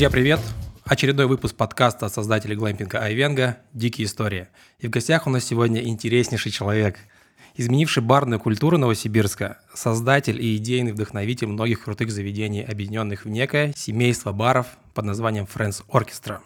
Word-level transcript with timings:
Друзья, 0.00 0.10
привет! 0.10 0.40
Очередной 0.86 1.26
выпуск 1.26 1.54
подкаста 1.54 2.06
от 2.06 2.14
создателей 2.14 2.56
глэмпинга 2.56 3.00
Айвенга 3.00 3.58
«Дикие 3.74 4.06
истории». 4.06 4.48
И 4.78 4.86
в 4.86 4.90
гостях 4.90 5.26
у 5.26 5.30
нас 5.30 5.44
сегодня 5.44 5.82
интереснейший 5.82 6.52
человек, 6.52 6.96
изменивший 7.54 8.02
барную 8.02 8.40
культуру 8.40 8.78
Новосибирска, 8.78 9.58
создатель 9.74 10.40
и 10.42 10.56
идейный 10.56 10.92
вдохновитель 10.92 11.48
многих 11.48 11.84
крутых 11.84 12.10
заведений, 12.10 12.62
объединенных 12.62 13.26
в 13.26 13.28
некое 13.28 13.74
семейство 13.76 14.32
баров 14.32 14.68
под 14.94 15.04
названием 15.04 15.46
Friends 15.54 15.84
Orchestra. 15.88 16.38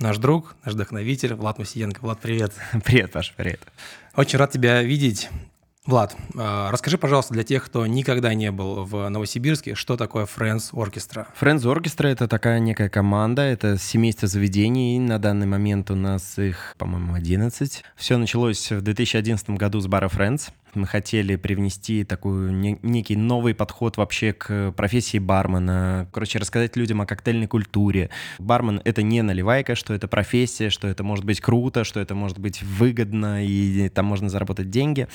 Наш 0.00 0.18
друг, 0.18 0.56
наш 0.64 0.74
вдохновитель 0.74 1.34
Влад 1.34 1.58
Мусиенко. 1.58 2.00
Влад, 2.00 2.18
привет. 2.18 2.54
Привет, 2.84 3.12
Паш, 3.12 3.34
привет. 3.36 3.60
Очень 4.16 4.40
рад 4.40 4.50
тебя 4.50 4.82
видеть. 4.82 5.30
Влад, 5.86 6.16
а, 6.36 6.72
расскажи, 6.72 6.98
пожалуйста, 6.98 7.32
для 7.32 7.44
тех, 7.44 7.64
кто 7.64 7.86
никогда 7.86 8.34
не 8.34 8.50
был 8.50 8.84
в 8.84 9.08
Новосибирске, 9.08 9.76
что 9.76 9.96
такое 9.96 10.26
Friends 10.26 10.72
Orchestra? 10.72 11.28
Friends 11.40 11.60
Orchestra— 11.62 12.08
это 12.08 12.26
такая 12.26 12.58
некая 12.58 12.88
команда, 12.88 13.42
это 13.42 13.78
семейство 13.78 14.26
заведений. 14.26 14.98
На 14.98 15.20
данный 15.20 15.46
момент 15.46 15.92
у 15.92 15.94
нас 15.94 16.40
их, 16.40 16.74
по-моему, 16.76 17.14
11. 17.14 17.84
Все 17.94 18.16
началось 18.16 18.72
в 18.72 18.80
2011 18.80 19.50
году 19.50 19.78
с 19.78 19.86
бара 19.86 20.08
Friends. 20.08 20.50
Мы 20.74 20.88
хотели 20.88 21.36
привнести 21.36 22.02
такой 22.04 22.52
не, 22.52 22.78
некий 22.82 23.16
новый 23.16 23.54
подход 23.54 23.96
вообще 23.96 24.32
к 24.32 24.72
профессии 24.72 25.18
бармена. 25.18 26.08
Короче, 26.12 26.40
рассказать 26.40 26.76
людям 26.76 27.00
о 27.00 27.06
коктейльной 27.06 27.46
культуре. 27.46 28.10
Бармен— 28.38 28.82
это 28.84 29.02
не 29.02 29.22
наливайка, 29.22 29.76
что 29.76 29.94
это 29.94 30.08
профессия, 30.08 30.68
что 30.68 30.88
это 30.88 31.04
может 31.04 31.24
быть 31.24 31.40
круто, 31.40 31.84
что 31.84 32.00
это 32.00 32.16
может 32.16 32.38
быть 32.38 32.62
выгодно, 32.62 33.46
и 33.46 33.88
там 33.88 34.04
можно 34.04 34.28
заработать 34.28 34.68
деньги. 34.68 35.06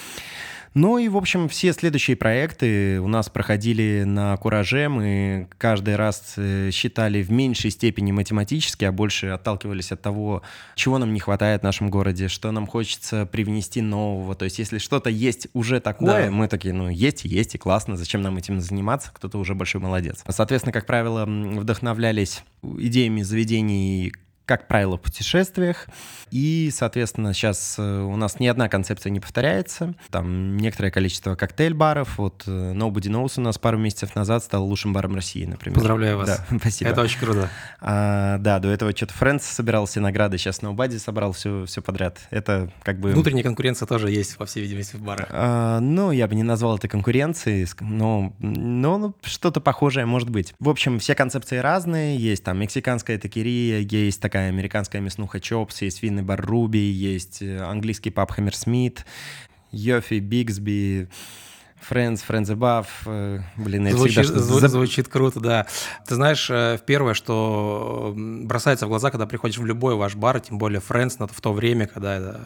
Ну 0.73 0.97
и, 0.97 1.09
в 1.09 1.17
общем, 1.17 1.49
все 1.49 1.73
следующие 1.73 2.15
проекты 2.15 3.01
у 3.01 3.07
нас 3.09 3.27
проходили 3.27 4.03
на 4.05 4.37
кураже. 4.37 4.87
Мы 4.87 5.49
каждый 5.57 5.97
раз 5.97 6.35
э, 6.37 6.69
считали 6.71 7.21
в 7.21 7.29
меньшей 7.29 7.71
степени 7.71 8.13
математически, 8.13 8.85
а 8.85 8.93
больше 8.93 9.27
отталкивались 9.27 9.91
от 9.91 10.01
того, 10.01 10.43
чего 10.75 10.97
нам 10.97 11.13
не 11.13 11.19
хватает 11.19 11.61
в 11.61 11.63
нашем 11.65 11.89
городе, 11.89 12.29
что 12.29 12.51
нам 12.51 12.67
хочется 12.67 13.25
привнести 13.25 13.81
нового. 13.81 14.33
То 14.33 14.45
есть 14.45 14.59
если 14.59 14.77
что-то 14.77 15.09
есть 15.09 15.49
уже 15.51 15.81
такое, 15.81 16.27
да. 16.27 16.31
мы 16.31 16.47
такие, 16.47 16.73
ну, 16.73 16.87
есть, 16.87 17.25
есть, 17.25 17.55
и 17.55 17.57
классно, 17.57 17.97
зачем 17.97 18.21
нам 18.21 18.37
этим 18.37 18.61
заниматься, 18.61 19.11
кто-то 19.13 19.39
уже 19.39 19.55
большой 19.55 19.81
молодец. 19.81 20.23
Соответственно, 20.29 20.71
как 20.71 20.85
правило, 20.85 21.25
вдохновлялись 21.25 22.45
идеями 22.63 23.23
заведений 23.23 24.13
как 24.51 24.67
правило, 24.67 24.97
в 24.97 25.01
путешествиях. 25.01 25.87
И, 26.29 26.71
соответственно, 26.73 27.33
сейчас 27.33 27.75
э, 27.77 28.01
у 28.01 28.17
нас 28.17 28.37
ни 28.37 28.47
одна 28.47 28.67
концепция 28.67 29.09
не 29.09 29.21
повторяется. 29.21 29.93
Там 30.09 30.57
некоторое 30.57 30.91
количество 30.91 31.35
коктейль-баров. 31.35 32.17
Вот 32.17 32.43
э, 32.47 32.73
Nobody 32.73 33.09
Knows 33.09 33.35
у 33.37 33.41
нас 33.41 33.57
пару 33.57 33.77
месяцев 33.77 34.13
назад 34.13 34.43
стал 34.43 34.65
лучшим 34.65 34.91
баром 34.91 35.15
России, 35.15 35.45
например. 35.45 35.75
Поздравляю 35.75 36.17
вас. 36.17 36.27
Да, 36.27 36.57
спасибо. 36.59 36.91
Это 36.91 37.01
очень 37.01 37.19
круто. 37.19 37.49
А, 37.79 38.39
да, 38.39 38.59
до 38.59 38.67
этого 38.67 38.91
что-то 38.91 39.13
Friends 39.13 39.43
собирал 39.43 39.85
все 39.85 40.01
награды, 40.01 40.37
сейчас 40.37 40.59
Nobody 40.59 40.99
собрал 40.99 41.31
все, 41.31 41.65
все 41.65 41.81
подряд. 41.81 42.19
Это 42.29 42.69
как 42.83 42.99
бы... 42.99 43.11
Внутренняя 43.11 43.43
конкуренция 43.43 43.85
тоже 43.85 44.11
есть, 44.11 44.35
по 44.35 44.45
всей 44.45 44.63
видимости, 44.63 44.97
в 44.97 45.01
барах. 45.01 45.27
А, 45.29 45.79
ну, 45.79 46.11
я 46.11 46.27
бы 46.27 46.35
не 46.35 46.43
назвал 46.43 46.75
это 46.75 46.89
конкуренцией, 46.89 47.65
но, 47.79 48.33
но 48.39 48.97
ну, 48.97 49.15
что-то 49.23 49.61
похожее 49.61 50.05
может 50.05 50.29
быть. 50.29 50.53
В 50.59 50.67
общем, 50.67 50.99
все 50.99 51.15
концепции 51.15 51.55
разные. 51.55 52.17
Есть 52.17 52.43
там 52.43 52.59
мексиканская 52.59 53.17
такерия, 53.17 53.79
есть 53.79 54.19
такая 54.19 54.40
такая 54.41 54.49
американская 54.49 55.01
мяснуха 55.01 55.39
Чопс, 55.39 55.81
есть 55.83 56.01
винный 56.01 56.23
бар 56.23 56.41
Руби, 56.41 56.79
есть 56.79 57.41
э, 57.41 57.59
английский 57.61 58.09
паб 58.09 58.31
Хаммерсмит, 58.31 59.05
Йофи, 59.71 60.19
Бигсби, 60.19 61.09
Friends, 61.87 62.21
Friends 62.27 62.47
Above, 62.47 62.87
э, 63.05 63.41
блин, 63.57 63.85
это 63.87 63.97
звучит, 63.97 64.25
всегда 64.25 64.39
зву- 64.39 64.67
звучит 64.67 65.07
круто, 65.07 65.39
да. 65.39 65.67
Ты 66.07 66.15
знаешь, 66.15 66.49
э, 66.49 66.79
первое, 66.87 67.13
что 67.13 68.13
бросается 68.15 68.87
в 68.87 68.89
глаза, 68.89 69.11
когда 69.11 69.27
приходишь 69.27 69.59
в 69.59 69.65
любой 69.65 69.95
ваш 69.95 70.15
бар, 70.15 70.39
тем 70.39 70.57
более 70.57 70.81
Friends, 70.81 71.17
но 71.19 71.27
в 71.27 71.39
то 71.39 71.53
время, 71.53 71.85
когда 71.85 72.39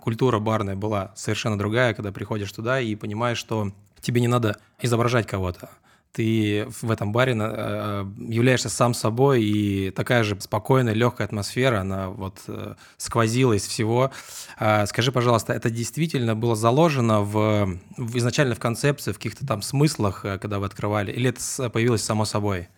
культура 0.00 0.38
барная 0.38 0.76
была 0.76 1.12
совершенно 1.14 1.58
другая, 1.58 1.92
когда 1.92 2.10
приходишь 2.10 2.52
туда 2.52 2.80
и 2.80 2.94
понимаешь, 2.94 3.38
что 3.38 3.72
тебе 4.00 4.22
не 4.22 4.28
надо 4.28 4.56
изображать 4.80 5.26
кого-то 5.26 5.68
ты 6.12 6.66
в 6.82 6.90
этом 6.90 7.12
баре 7.12 7.34
э, 7.38 8.04
являешься 8.28 8.68
сам 8.68 8.94
собой, 8.94 9.42
и 9.42 9.90
такая 9.90 10.24
же 10.24 10.38
спокойная, 10.40 10.92
легкая 10.92 11.26
атмосфера, 11.26 11.80
она 11.80 12.10
вот 12.10 12.40
э, 12.48 12.74
сквозила 12.98 13.54
из 13.54 13.66
всего. 13.66 14.10
А, 14.58 14.86
скажи, 14.86 15.10
пожалуйста, 15.10 15.52
это 15.54 15.70
действительно 15.70 16.36
было 16.36 16.54
заложено 16.54 17.22
в, 17.22 17.78
изначально 18.14 18.54
в 18.54 18.60
концепции, 18.60 19.12
в 19.12 19.16
каких-то 19.16 19.46
там 19.46 19.62
смыслах, 19.62 20.24
э, 20.24 20.38
когда 20.38 20.58
вы 20.58 20.66
открывали, 20.66 21.10
или 21.12 21.30
это 21.30 21.70
появилось 21.70 22.04
само 22.04 22.24
собой? 22.24 22.68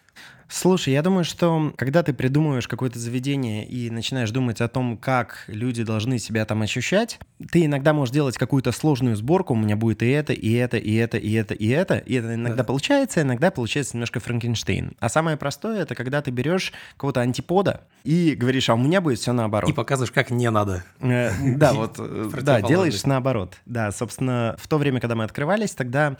Слушай, 0.48 0.92
я 0.92 1.02
думаю, 1.02 1.24
что 1.24 1.72
когда 1.76 2.02
ты 2.02 2.12
придумываешь 2.12 2.68
какое-то 2.68 2.98
заведение 2.98 3.66
и 3.66 3.90
начинаешь 3.90 4.30
думать 4.30 4.60
о 4.60 4.68
том, 4.68 4.96
как 4.96 5.44
люди 5.46 5.82
должны 5.84 6.18
себя 6.18 6.44
там 6.44 6.62
ощущать, 6.62 7.18
ты 7.50 7.64
иногда 7.64 7.92
можешь 7.92 8.12
делать 8.12 8.36
какую-то 8.36 8.72
сложную 8.72 9.16
сборку, 9.16 9.54
у 9.54 9.56
меня 9.56 9.76
будет 9.76 10.02
и 10.02 10.08
это, 10.08 10.32
и 10.32 10.52
это, 10.52 10.76
и 10.76 10.94
это, 10.94 11.16
и 11.16 11.32
это, 11.32 11.54
и 11.54 11.68
это, 11.68 11.94
и 11.96 12.14
это 12.14 12.34
иногда 12.34 12.58
да. 12.58 12.64
получается, 12.64 13.22
иногда 13.22 13.50
получается 13.50 13.96
немножко 13.96 14.20
Франкенштейн. 14.20 14.96
А 15.00 15.08
самое 15.08 15.36
простое— 15.36 15.82
это 15.82 15.94
когда 15.94 16.22
ты 16.22 16.30
берешь 16.30 16.72
кого-то 16.96 17.20
антипода 17.20 17.82
и 18.04 18.34
говоришь, 18.34 18.68
а 18.68 18.74
у 18.74 18.78
меня 18.78 19.00
будет 19.00 19.18
все 19.18 19.32
наоборот. 19.32 19.70
И 19.70 19.72
показываешь, 19.72 20.12
как 20.12 20.30
не 20.30 20.50
надо. 20.50 20.84
Э, 21.00 21.30
да, 21.56 21.72
вот, 21.74 21.96
э, 21.98 22.30
да, 22.42 22.60
делаешь 22.62 23.02
наоборот. 23.04 23.54
Да, 23.66 23.90
собственно, 23.92 24.56
в 24.58 24.68
то 24.68 24.78
время, 24.78 25.00
когда 25.00 25.14
мы 25.14 25.24
открывались, 25.24 25.72
тогда 25.72 26.16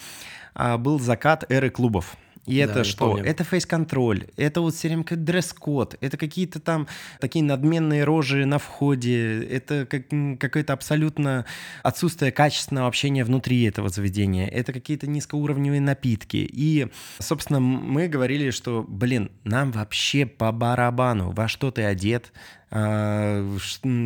а, 0.55 0.79
был 0.79 0.99
закат 0.99 1.45
эры 1.51 1.71
клубов. 1.71 2.17
И 2.47 2.59
да, 2.59 2.65
это 2.65 2.85
что? 2.85 3.11
Помню. 3.11 3.25
Это 3.25 3.43
фейс-контроль, 3.43 4.27
это 4.37 4.61
вот 4.61 4.75
все 4.75 4.89
время 4.89 5.05
как 5.05 5.25
дресс-код, 5.25 5.97
это 6.01 6.17
какие-то 6.17 6.61
там 6.61 6.87
такие 7.19 7.43
надменные 7.43 8.05
рожи 8.05 8.45
на 8.45 8.59
входе, 8.59 9.43
это 9.45 9.87
как, 9.87 10.05
какое-то 10.39 10.75
абсолютно 10.75 11.47
отсутствие 11.83 12.33
качественного 12.33 12.87
общения 12.87 13.25
внутри 13.25 13.63
этого 13.65 13.89
заведения, 13.89 14.47
это 14.47 14.73
какие-то 14.73 15.07
низкоуровневые 15.07 15.81
напитки. 15.81 16.49
И, 16.51 16.89
собственно, 17.19 17.61
мы 17.61 18.09
говорили, 18.09 18.51
что, 18.51 18.85
блин, 18.87 19.31
нам 19.45 19.73
вообще 19.73 20.27
по 20.27 20.53
барабану, 20.53 21.31
во 21.31 21.49
что 21.49 21.71
ты 21.71 21.85
одет, 21.85 22.33
а, 22.71 23.57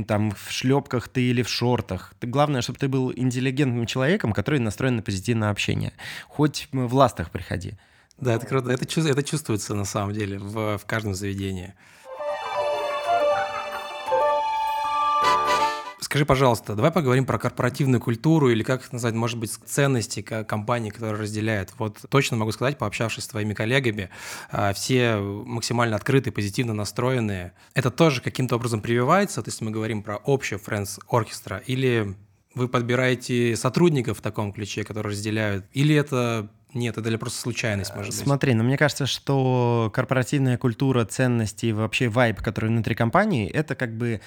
там 0.07 0.31
в 0.31 0.51
шлепках 0.53 1.09
ты 1.09 1.23
или 1.23 1.43
в 1.43 1.49
шортах. 1.49 2.13
Главное, 2.21 2.61
чтобы 2.61 2.79
ты 2.79 2.87
был 2.87 3.13
интеллигентным 3.17 3.87
человеком, 3.87 4.33
который 4.33 4.61
настроен 4.61 4.97
на 4.97 5.03
позитивное 5.03 5.51
общение. 5.51 5.93
Хоть 6.29 6.69
в 6.73 6.95
ластах 6.95 7.31
приходи. 7.31 7.75
Да, 8.21 8.35
это 8.35 8.47
круто. 8.47 8.71
Это, 8.71 8.85
это 8.85 9.23
чувствуется 9.23 9.75
на 9.75 9.85
самом 9.85 10.13
деле 10.13 10.39
в, 10.39 10.79
в 10.79 10.87
каждом 10.87 11.15
заведении. 11.15 11.75
Скажи, 16.01 16.25
пожалуйста, 16.25 16.75
давай 16.75 16.91
поговорим 16.91 17.27
про 17.27 17.39
корпоративную 17.39 18.01
культуру 18.01 18.49
или 18.49 18.63
как 18.63 18.93
назвать, 18.93 19.13
может 19.13 19.39
быть, 19.39 19.51
ценности 19.51 20.23
компании, 20.23 20.89
которые 20.89 21.21
разделяют. 21.21 21.75
Вот 21.79 21.99
точно 22.09 22.39
могу 22.39 22.51
сказать, 22.51 22.79
пообщавшись 22.79 23.25
с 23.25 23.29
твоими 23.29 23.53
коллегами, 23.53 24.09
а, 24.51 24.73
все 24.73 25.19
максимально 25.19 25.97
открытые, 25.97 26.33
позитивно 26.33 26.73
настроенные. 26.73 27.53
Это 27.75 27.91
тоже 27.91 28.23
каким-то 28.23 28.57
образом 28.57 28.81
прививается, 28.81 29.43
то 29.43 29.49
есть 29.49 29.61
мы 29.61 29.71
говорим 29.71 30.03
про 30.03 30.17
общее 30.17 30.59
Friends 30.59 30.99
Orchestra, 31.11 31.63
или 31.67 32.17
вы 32.55 32.69
подбираете 32.69 33.55
сотрудников 33.55 34.19
в 34.19 34.23
таком 34.23 34.55
ключе, 34.55 34.85
которые 34.85 35.13
разделяют, 35.13 35.67
или 35.75 35.95
это 35.95 36.51
нет, 36.75 36.99
это 36.99 37.09
для 37.09 37.19
просто 37.19 37.41
случайность, 37.41 37.95
может 37.95 38.15
быть. 38.15 38.23
Смотри, 38.23 38.53
но 38.53 38.63
ну, 38.63 38.69
мне 38.69 38.77
кажется, 38.77 39.07
что 39.07 39.91
корпоративная 39.95 40.59
культура, 40.59 41.05
ценности 41.05 41.67
и 41.67 41.73
вообще 41.73 42.09
вайб, 42.09 42.43
который 42.43 42.69
внутри 42.69 42.95
компании, 42.95 43.49
это 43.49 43.75
как 43.75 43.97
бы 43.97 44.21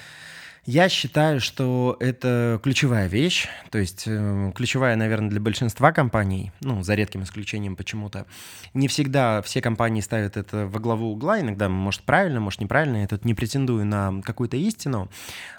я 0.66 0.90
считаю, 0.90 1.40
что 1.40 1.98
это 2.00 2.60
ключевая 2.64 3.08
вещь, 3.08 3.48
то 3.72 3.80
есть 3.80 4.04
э, 4.06 4.52
ключевая, 4.56 4.96
наверное, 4.96 5.30
для 5.30 5.40
большинства 5.40 5.92
компаний, 5.92 6.52
ну, 6.62 6.84
за 6.84 6.94
редким 6.94 7.24
исключением 7.24 7.76
почему-то. 7.76 8.28
Не 8.76 8.88
всегда 8.88 9.42
все 9.42 9.62
компании 9.62 10.02
ставят 10.02 10.38
это 10.38 10.68
во 10.68 10.80
главу 10.80 11.12
угла, 11.12 11.40
иногда, 11.40 11.68
может, 11.68 12.04
правильно, 12.04 12.40
может, 12.40 12.62
неправильно, 12.62 12.98
я 12.98 13.08
тут 13.08 13.26
не 13.26 13.34
претендую 13.34 13.86
на 13.86 14.22
какую-то 14.24 14.56
истину. 14.58 15.10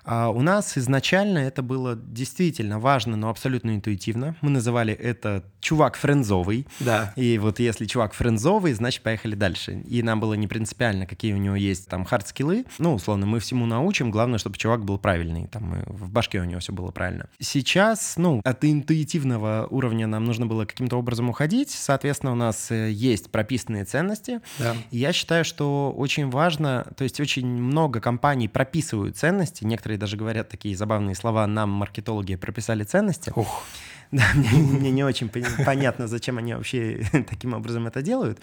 А 0.05 0.31
у 0.31 0.43
нас 0.43 0.79
изначально 0.79 1.39
это 1.39 1.63
было 1.63 1.97
действительно 1.97 2.79
важно, 2.79 3.17
но 3.17 3.29
абсолютно 3.29 3.75
интуитивно. 3.75 4.37
Мы 4.41 4.51
называли 4.51 4.93
это 4.93 5.45
«чувак 5.61 5.97
френзовый». 5.97 6.67
Да. 6.81 7.13
И 7.17 7.39
вот 7.39 7.61
если 7.61 7.87
чувак 7.87 8.13
френзовый, 8.13 8.73
значит, 8.73 9.03
поехали 9.03 9.35
дальше. 9.35 9.83
И 9.89 10.03
нам 10.03 10.21
было 10.21 10.35
не 10.35 10.49
принципиально, 10.49 11.07
какие 11.07 11.33
у 11.33 11.37
него 11.39 11.57
есть 11.57 11.89
там 11.89 12.05
хард-скиллы. 12.05 12.67
Ну, 12.79 12.95
условно, 12.95 13.27
мы 13.27 13.39
всему 13.39 13.67
научим, 13.67 14.11
главное, 14.11 14.39
чтобы 14.39 14.57
чувак 14.57 14.85
был 14.85 14.92
был 14.93 14.99
правильный, 14.99 15.47
там 15.47 15.83
в 15.87 16.11
башке 16.11 16.41
у 16.41 16.45
него 16.45 16.61
все 16.61 16.73
было 16.73 16.91
правильно. 16.91 17.27
Сейчас, 17.41 18.15
ну, 18.17 18.41
от 18.45 18.65
интуитивного 18.65 19.67
уровня 19.71 20.07
нам 20.07 20.25
нужно 20.25 20.47
было 20.47 20.67
каким-то 20.67 20.97
образом 20.97 21.31
уходить, 21.31 21.71
соответственно, 21.71 22.33
у 22.33 22.35
нас 22.35 22.71
э, 22.71 22.91
есть 22.91 23.31
прописанные 23.31 23.85
ценности. 23.85 24.41
Да. 24.59 24.75
я 24.91 25.13
считаю, 25.13 25.45
что 25.45 25.93
очень 25.97 26.29
важно, 26.29 26.87
то 26.97 27.05
есть 27.05 27.21
очень 27.21 27.47
много 27.47 28.01
компаний 28.01 28.49
прописывают 28.49 29.17
ценности, 29.17 29.65
некоторые 29.65 29.99
даже 29.99 30.17
говорят 30.17 30.51
такие 30.51 30.77
забавные 30.77 31.15
слова, 31.15 31.47
нам 31.47 31.71
маркетологи 31.71 32.37
прописали 32.37 32.85
ценности. 32.85 33.33
Ух. 33.35 33.65
Да, 34.13 34.25
мне, 34.35 34.59
мне 34.59 34.91
не 34.91 35.05
очень 35.05 35.31
понятно, 35.31 36.07
зачем 36.07 36.37
они 36.37 36.53
вообще 36.53 37.03
таким 37.31 37.55
образом 37.55 37.87
это 37.87 38.03
делают. 38.03 38.39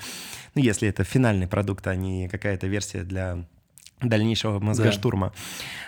Ну, 0.56 0.64
если 0.64 0.90
это 0.90 1.04
финальный 1.04 1.48
продукт, 1.48 1.86
а 1.86 1.96
не 1.96 2.28
какая-то 2.28 2.66
версия 2.66 3.04
для 3.04 3.46
дальнейшего 4.02 4.60
мозгоштурма. 4.60 5.28
Да. 5.28 5.34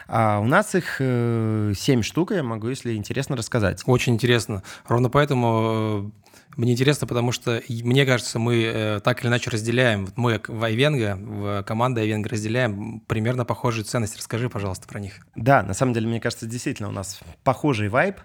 А 0.07 0.39
у 0.39 0.45
нас 0.45 0.75
их 0.75 0.97
э, 0.99 1.73
7 1.75 2.01
штук, 2.01 2.31
я 2.31 2.43
могу, 2.43 2.67
если 2.67 2.95
интересно, 2.95 3.37
рассказать. 3.37 3.81
Очень 3.85 4.15
интересно. 4.15 4.63
Ровно 4.87 5.09
поэтому 5.09 6.11
э, 6.13 6.31
мне 6.57 6.73
интересно, 6.73 7.07
потому 7.07 7.31
что, 7.31 7.61
мне 7.69 8.05
кажется, 8.05 8.37
мы 8.37 8.63
э, 8.63 8.99
так 9.01 9.21
или 9.21 9.29
иначе 9.29 9.49
разделяем, 9.49 10.09
мы 10.17 10.41
в 10.45 10.63
Айвенго, 10.63 11.17
в 11.17 11.63
команде 11.63 12.01
Айвенго 12.01 12.29
разделяем 12.29 12.99
примерно 13.07 13.45
похожие 13.45 13.85
ценности. 13.85 14.17
Расскажи, 14.17 14.49
пожалуйста, 14.49 14.87
про 14.87 14.99
них. 14.99 15.25
Да, 15.35 15.63
на 15.63 15.73
самом 15.73 15.93
деле, 15.93 16.07
мне 16.07 16.19
кажется, 16.19 16.45
действительно 16.45 16.89
у 16.89 16.93
нас 16.93 17.19
похожий 17.43 17.87
вайб. 17.87 18.17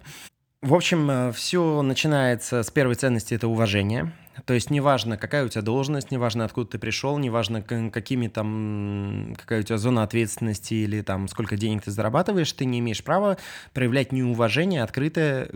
В 0.63 0.75
общем, 0.75 1.33
все 1.33 1.83
начинается 1.83 2.65
с 2.65 2.71
первой 2.71 2.97
ценности– 2.97 3.35
это 3.35 3.47
уважение. 3.47 4.13
То 4.45 4.55
есть 4.55 4.71
неважно, 4.71 5.17
какая 5.17 5.45
у 5.45 5.49
тебя 5.49 5.63
должность, 5.63 6.11
неважно, 6.11 6.45
откуда 6.45 6.71
ты 6.73 6.79
пришел, 6.79 7.19
неважно, 7.19 7.63
какими 7.63 8.29
там, 8.29 9.35
какая 9.39 9.61
у 9.61 9.63
тебя 9.63 9.79
зона 9.79 10.03
ответственности 10.03 10.75
или 10.75 11.01
там 11.01 11.29
сколько 11.29 11.57
денег 11.57 11.83
ты 11.83 11.91
зарабатываешь, 11.91 12.53
ты 12.53 12.65
не 12.65 12.81
имеешь 12.81 13.03
права 13.03 13.39
проявлять 13.73 14.13
неуважение 14.13 14.83
открытое 14.83 15.49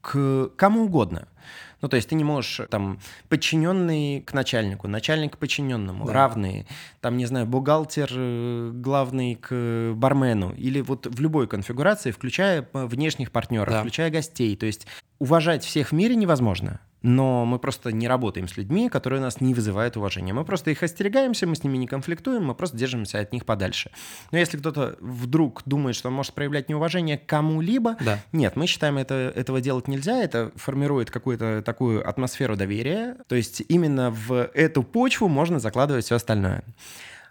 к 0.00 0.50
кому 0.56 0.84
угодно. 0.84 1.28
Ну, 1.80 1.88
то 1.88 1.96
есть 1.96 2.08
ты 2.08 2.16
не 2.16 2.24
можешь, 2.24 2.60
там, 2.70 2.98
подчиненный 3.28 4.20
к 4.22 4.32
начальнику, 4.32 4.88
начальник 4.88 5.34
к 5.34 5.38
подчиненному, 5.38 6.06
да. 6.06 6.12
равные, 6.12 6.66
там, 7.00 7.16
не 7.16 7.26
знаю, 7.26 7.46
бухгалтер 7.46 8.10
э, 8.12 8.70
главный 8.74 9.36
к 9.36 9.92
бармену, 9.94 10.52
или 10.54 10.80
вот 10.80 11.06
в 11.06 11.20
любой 11.20 11.46
конфигурации, 11.46 12.10
включая 12.10 12.62
э, 12.72 12.86
внешних 12.86 13.30
партнеров, 13.30 13.68
да. 13.68 13.80
включая 13.80 14.10
гостей. 14.10 14.56
То 14.56 14.66
есть 14.66 14.88
уважать 15.20 15.62
всех 15.62 15.90
в 15.90 15.92
мире 15.92 16.16
невозможно 16.16 16.80
но 17.02 17.44
мы 17.44 17.58
просто 17.58 17.92
не 17.92 18.08
работаем 18.08 18.48
с 18.48 18.56
людьми, 18.56 18.88
которые 18.88 19.20
нас 19.20 19.40
не 19.40 19.54
вызывают 19.54 19.96
уважения. 19.96 20.32
Мы 20.32 20.44
просто 20.44 20.70
их 20.70 20.82
остерегаемся, 20.82 21.46
мы 21.46 21.54
с 21.56 21.62
ними 21.62 21.76
не 21.76 21.86
конфликтуем, 21.86 22.44
мы 22.46 22.54
просто 22.54 22.76
держимся 22.76 23.20
от 23.20 23.32
них 23.32 23.44
подальше. 23.44 23.90
Но 24.32 24.38
если 24.38 24.58
кто-то 24.58 24.96
вдруг 25.00 25.62
думает, 25.64 25.96
что 25.96 26.08
он 26.08 26.14
может 26.14 26.34
проявлять 26.34 26.68
неуважение 26.68 27.18
к 27.18 27.26
кому-либо, 27.26 27.96
да. 28.00 28.18
нет, 28.32 28.56
мы 28.56 28.66
считаем, 28.66 28.98
это, 28.98 29.32
этого 29.34 29.60
делать 29.60 29.88
нельзя, 29.88 30.18
это 30.22 30.52
формирует 30.56 31.10
какую-то 31.10 31.62
такую 31.62 32.08
атмосферу 32.08 32.56
доверия, 32.56 33.16
то 33.28 33.34
есть 33.34 33.62
именно 33.68 34.10
в 34.10 34.50
эту 34.54 34.82
почву 34.82 35.28
можно 35.28 35.60
закладывать 35.60 36.04
все 36.04 36.16
остальное. 36.16 36.64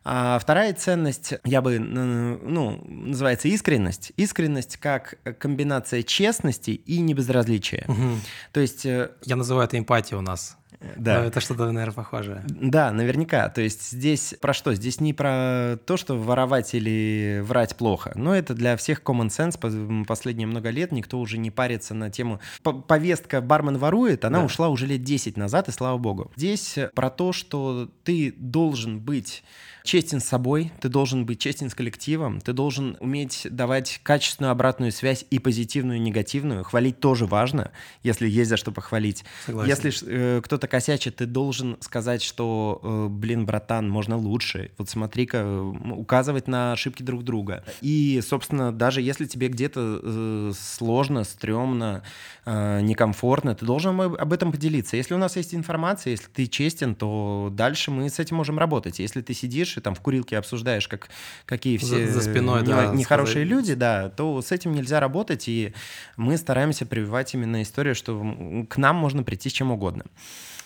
А 0.10 0.40
вторая 0.40 0.74
ценность, 0.74 1.34
я 1.44 1.62
бы, 1.62 1.80
ну, 1.80 2.82
называется 2.88 3.50
искренность. 3.50 4.14
Искренность 4.16 4.78
как 4.78 5.16
комбинация 5.38 6.02
честности 6.02 6.72
и 6.72 7.00
небезразличия. 7.02 7.84
Угу. 7.90 8.12
То 8.54 8.62
есть... 8.62 8.86
Э, 8.86 9.12
я 9.26 9.36
называю 9.36 9.68
это 9.68 9.78
эмпатией 9.78 10.18
у 10.18 10.22
нас. 10.22 10.58
Да. 10.96 11.20
Но 11.20 11.26
это 11.26 11.42
что-то, 11.42 11.72
наверное, 11.72 11.94
похожее. 11.94 12.46
Да, 12.48 12.92
наверняка. 12.92 13.50
То 13.50 13.60
есть 13.60 13.92
здесь 13.92 14.36
про 14.40 14.54
что? 14.54 14.74
Здесь 14.74 15.02
не 15.02 15.14
про 15.14 15.78
то, 15.86 15.98
что 15.98 16.16
воровать 16.16 16.74
или 16.74 17.42
врать 17.44 17.76
плохо. 17.76 18.14
Но 18.16 18.34
это 18.34 18.54
для 18.54 18.78
всех 18.78 19.02
common 19.02 19.28
sense. 19.28 20.06
Последние 20.06 20.48
много 20.48 20.70
лет 20.70 20.94
никто 20.94 21.20
уже 21.20 21.38
не 21.38 21.52
парится 21.52 21.94
на 21.94 22.10
тему... 22.10 22.40
Повестка 22.64 23.42
«бармен 23.42 23.78
ворует», 23.78 24.24
она 24.24 24.40
да. 24.40 24.46
ушла 24.46 24.70
уже 24.70 24.86
лет 24.86 25.04
10 25.04 25.36
назад, 25.36 25.68
и 25.68 25.72
слава 25.72 25.98
богу. 25.98 26.32
Здесь 26.38 26.78
про 26.94 27.10
то, 27.10 27.34
что 27.34 27.90
ты 28.04 28.34
должен 28.38 29.00
быть 29.00 29.44
честен 29.88 30.20
с 30.20 30.26
собой, 30.26 30.72
ты 30.82 30.90
должен 30.90 31.26
быть 31.26 31.40
честен 31.40 31.70
с 31.70 31.74
коллективом, 31.74 32.42
ты 32.42 32.52
должен 32.52 32.98
уметь 33.00 33.48
давать 33.50 34.02
качественную 34.04 34.52
обратную 34.52 34.92
связь 34.92 35.26
и 35.32 35.40
позитивную, 35.40 35.98
и 35.98 36.02
негативную. 36.02 36.64
Хвалить 36.66 37.00
тоже 37.00 37.26
важно, 37.26 37.72
если 38.04 38.28
есть 38.28 38.50
за 38.50 38.58
что 38.58 38.72
похвалить. 38.72 39.24
Согласен. 39.46 39.70
Если 39.70 39.94
э, 40.06 40.42
кто-то 40.44 40.68
косячит, 40.68 41.16
ты 41.16 41.26
должен 41.26 41.78
сказать, 41.80 42.22
что, 42.22 42.82
э, 42.84 43.08
блин, 43.10 43.46
братан, 43.46 43.90
можно 43.90 44.18
лучше. 44.18 44.72
Вот 44.78 44.90
смотри-ка, 44.90 45.62
указывать 45.62 46.48
на 46.48 46.74
ошибки 46.74 47.02
друг 47.02 47.24
друга. 47.24 47.64
И, 47.80 48.22
собственно, 48.28 48.74
даже 48.74 49.02
если 49.02 49.26
тебе 49.26 49.48
где-то 49.48 50.02
э, 50.04 50.52
сложно, 50.60 51.24
стрёмно, 51.24 52.04
э, 52.46 52.82
некомфортно, 52.82 53.56
ты 53.56 53.66
должен 53.66 54.00
об 54.00 54.34
этом 54.34 54.52
поделиться. 54.52 54.98
Если 54.98 55.14
у 55.14 55.18
нас 55.18 55.38
есть 55.38 55.56
информация, 55.56 56.12
если 56.12 56.28
ты 56.28 56.48
честен, 56.48 56.94
то 56.94 57.50
дальше 57.54 57.90
мы 57.90 58.10
с 58.10 58.20
этим 58.20 58.36
можем 58.36 58.60
работать. 58.60 59.00
Если 59.00 59.22
ты 59.22 59.34
сидишь 59.34 59.77
и 59.78 59.82
там 59.82 59.96
в 59.96 60.02
курилке 60.02 60.38
обсуждаешь, 60.38 60.88
как, 60.88 61.10
какие 61.46 61.78
все 61.78 62.08
за, 62.08 62.14
за 62.14 62.22
спиной, 62.22 62.62
не, 62.62 62.68
да, 62.68 62.88
нехорошие 62.88 63.46
сказать. 63.46 63.50
люди, 63.50 63.74
да, 63.74 64.10
то 64.10 64.42
с 64.42 64.52
этим 64.52 64.74
нельзя 64.74 65.00
работать, 65.00 65.48
и 65.48 65.74
мы 66.16 66.38
стараемся 66.38 66.86
прививать 66.86 67.34
именно 67.34 67.62
историю, 67.62 67.96
что 67.96 68.66
к 68.70 68.78
нам 68.78 68.96
можно 68.96 69.24
прийти 69.24 69.50
с 69.50 69.54
чем 69.54 69.72
угодно. 69.72 70.06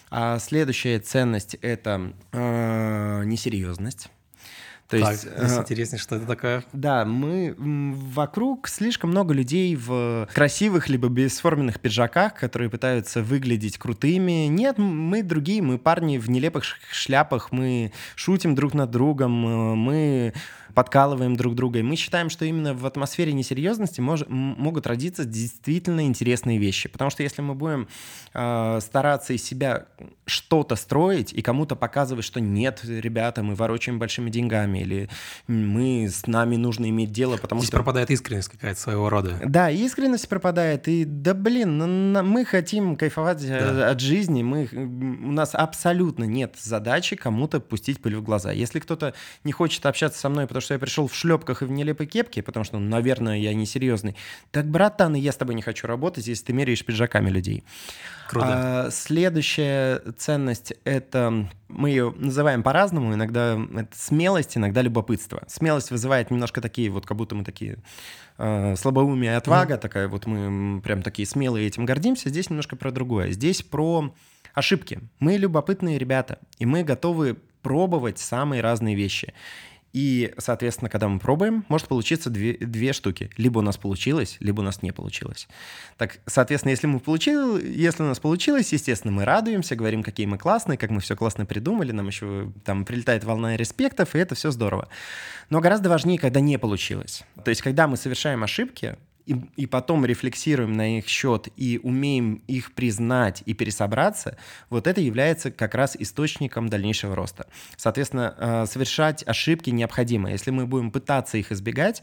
А 0.10 0.40
следующая 0.40 1.00
ценность— 1.00 1.56
это 1.62 2.14
э, 2.34 3.24
несерьезность. 3.26 4.10
То 4.92 5.00
так, 5.00 5.12
есть, 5.12 5.26
э, 5.26 5.60
интересно, 5.62 5.98
что 5.98 6.18
это 6.18 6.26
такое. 6.26 6.66
Да, 6.74 7.06
мы 7.06 7.56
вокруг 7.58 8.68
слишком 8.68 9.12
много 9.12 9.34
людей 9.34 9.74
в 9.74 10.28
красивых 10.34 10.90
либо 10.90 11.08
бесформенных 11.08 11.80
пиджаках, 11.80 12.34
которые 12.34 12.70
пытаются 12.70 13.24
выглядеть 13.24 13.78
крутыми. 13.78 14.48
Нет, 14.48 14.78
мы 14.78 15.24
другие, 15.24 15.62
мы 15.62 15.78
парни 15.78 16.18
в 16.18 16.30
нелепых 16.30 16.66
шляпах, 16.92 17.54
мы 17.54 17.94
шутим 18.16 18.54
друг 18.54 18.74
над 18.74 18.92
другом, 18.92 19.46
э, 19.46 19.76
мы 19.76 20.34
подкалываем 20.72 21.36
друг 21.36 21.56
друга. 21.56 21.80
И 21.80 21.84
мы 21.84 21.96
считаем, 21.96 22.30
что 22.30 22.46
именно 22.46 22.74
в 22.74 22.86
атмосфере 22.86 23.34
несерьезности 23.34 24.02
мож, 24.02 24.24
могут 24.28 24.88
родиться 24.88 25.26
действительно 25.26 26.06
интересные 26.06 26.58
вещи. 26.58 26.90
Потому 26.90 27.10
что 27.10 27.24
если 27.24 27.42
мы 27.42 27.56
будем 27.56 27.88
э, 28.34 28.80
стараться 28.82 29.34
из 29.34 29.44
себя 29.44 29.86
что-то 30.26 30.76
строить 30.76 31.34
и 31.34 31.42
кому-то 31.42 31.76
показывать, 31.76 32.26
что 32.26 32.40
нет, 32.40 32.82
ребята, 32.84 33.44
мы 33.44 33.56
ворочаем 33.56 34.00
большими 34.00 34.30
деньгами, 34.30 34.80
или 34.80 35.10
мы 35.48 36.08
с 36.08 36.28
нами 36.28 36.56
нужно 36.56 36.90
иметь 36.90 37.12
дело, 37.12 37.38
потому 37.38 37.62
Здесь 37.62 37.70
что... 37.70 37.78
пропадает 37.78 38.12
искренность 38.12 38.50
какая-то 38.50 38.80
своего 38.80 39.10
рода. 39.10 39.40
Да, 39.46 39.70
искренность 39.70 40.28
пропадает, 40.30 40.88
и 40.88 41.06
да 41.06 41.34
блин, 41.34 42.14
мы 42.26 42.46
хотим 42.46 42.96
кайфовать 42.96 43.44
э, 43.44 43.74
да. 43.74 43.90
от 43.90 44.00
жизни, 44.00 44.44
мы, 44.44 44.70
у 44.72 45.32
нас 45.32 45.54
абсолютно 45.54 46.24
нет 46.24 46.56
задачи 46.60 47.16
кому-то 47.16 47.60
пустить 47.60 48.02
пыль 48.02 48.16
в 48.16 48.24
глаза. 48.24 48.52
Если 48.52 48.80
кто-то 48.80 49.14
не 49.44 49.52
хочет 49.52 49.86
общаться 49.86 50.20
со 50.20 50.30
мной, 50.30 50.48
потому 50.48 50.61
что 50.62 50.74
я 50.74 50.80
пришел 50.80 51.08
в 51.08 51.16
шлепках 51.16 51.62
и 51.62 51.66
в 51.66 51.72
нелепой 51.72 52.08
кепке, 52.08 52.42
потому 52.42 52.64
что, 52.64 52.80
ну, 52.80 52.90
наверное, 52.90 53.38
я 53.38 53.54
не 53.54 53.66
серьезный, 53.66 54.16
так, 54.52 54.66
братан, 54.68 55.16
я 55.16 55.32
с 55.32 55.36
тобой 55.36 55.56
не 55.56 55.62
хочу 55.62 55.88
работать, 55.88 56.28
если 56.28 56.46
ты 56.46 56.54
меряешь 56.54 56.86
пиджаками 56.86 57.30
людей. 57.30 57.64
Круто. 58.30 58.48
А, 58.50 58.92
следующая 58.92 60.02
ценность— 60.18 60.74
это 60.86 61.50
мы 61.68 61.90
ее 61.90 62.14
называем 62.18 62.64
по-разному. 62.64 63.14
Иногда 63.14 63.60
это 63.76 63.90
смелость, 63.94 64.58
иногда 64.58 64.82
любопытство. 64.82 65.44
Смелость 65.48 65.92
вызывает 65.92 66.32
немножко 66.32 66.62
такие, 66.62 66.90
вот 66.90 67.06
как 67.06 67.18
будто 67.18 67.36
мы 67.36 67.44
такие 67.44 67.78
э, 68.38 68.76
слабоумие 68.78 69.32
и 69.32 69.36
отвага, 69.36 69.76
mm-hmm. 69.76 69.80
такая 69.80 70.08
вот 70.08 70.26
мы 70.28 70.82
прям 70.82 71.02
такие 71.02 71.28
смелые 71.28 71.68
этим 71.68 71.86
гордимся. 71.86 72.30
Здесь 72.30 72.50
немножко 72.50 72.76
про 72.76 72.92
другое. 72.92 73.32
Здесь 73.32 73.62
про 73.64 74.14
ошибки. 74.54 75.00
Мы 75.20 75.38
любопытные 75.38 75.98
ребята, 75.98 76.40
и 76.60 76.66
мы 76.66 76.84
готовы 76.84 77.38
пробовать 77.62 78.20
самые 78.20 78.62
разные 78.62 78.96
вещи. 78.96 79.34
И, 79.94 80.34
соответственно, 80.38 80.90
когда 80.90 81.08
мы 81.10 81.20
пробуем, 81.20 81.66
может 81.68 81.88
получиться 81.88 82.30
две, 82.30 82.54
две 82.54 82.94
штуки. 82.94 83.30
Либо 83.38 83.60
у 83.60 83.62
нас 83.62 83.78
получилось, 83.78 84.38
либо 84.40 84.62
у 84.62 84.64
нас 84.64 84.82
не 84.82 84.92
получилось. 84.92 85.48
Так, 85.98 86.20
соответственно, 86.26 86.72
если, 86.72 86.88
мы 86.88 87.00
получили, 87.00 87.68
если 87.68 88.04
у 88.04 88.06
нас 88.08 88.20
получилось, 88.20 88.72
естественно, 88.72 89.12
мы 89.12 89.26
радуемся, 89.26 89.76
говорим, 89.76 90.04
какие 90.04 90.26
мы 90.26 90.38
классные, 90.38 90.78
как 90.78 90.92
мы 90.92 91.02
все 91.02 91.16
классно 91.16 91.46
придумали, 91.46 91.92
нам 91.92 92.08
еще 92.08 92.52
там 92.64 92.86
прилетает 92.86 93.24
волна 93.24 93.58
респектов, 93.58 94.16
и 94.16 94.20
это 94.20 94.36
все 94.36 94.52
здорово. 94.52 94.88
Но 95.50 95.60
гораздо 95.60 95.90
важнее, 95.90 96.20
когда 96.20 96.40
не 96.40 96.58
получилось. 96.58 97.24
То 97.44 97.50
есть, 97.50 97.62
когда 97.62 97.88
мы 97.88 97.98
совершаем 97.98 98.44
ошибки, 98.44 98.96
и, 99.26 99.36
и 99.56 99.66
потом 99.66 100.06
рефлексируем 100.06 100.74
на 100.74 100.98
их 100.98 101.08
счет 101.08 101.48
и 101.58 101.80
умеем 101.82 102.42
их 102.48 102.74
признать 102.74 103.44
и 103.46 103.54
пересобраться, 103.54 104.38
вот 104.70 104.88
это 104.88 105.02
является 105.02 105.52
как 105.52 105.76
раз 105.76 105.96
источником 106.00 106.70
дальнейшего 106.70 107.16
роста. 107.16 107.48
Соответственно, 107.78 108.36
э, 108.38 108.66
совершать 108.66 109.24
ошибки 109.28 109.70
необходимо. 109.70 110.32
Если 110.32 110.52
мы 110.52 110.66
будем 110.66 110.92
пытаться 110.92 111.38
их 111.38 111.52
избегать, 111.52 112.02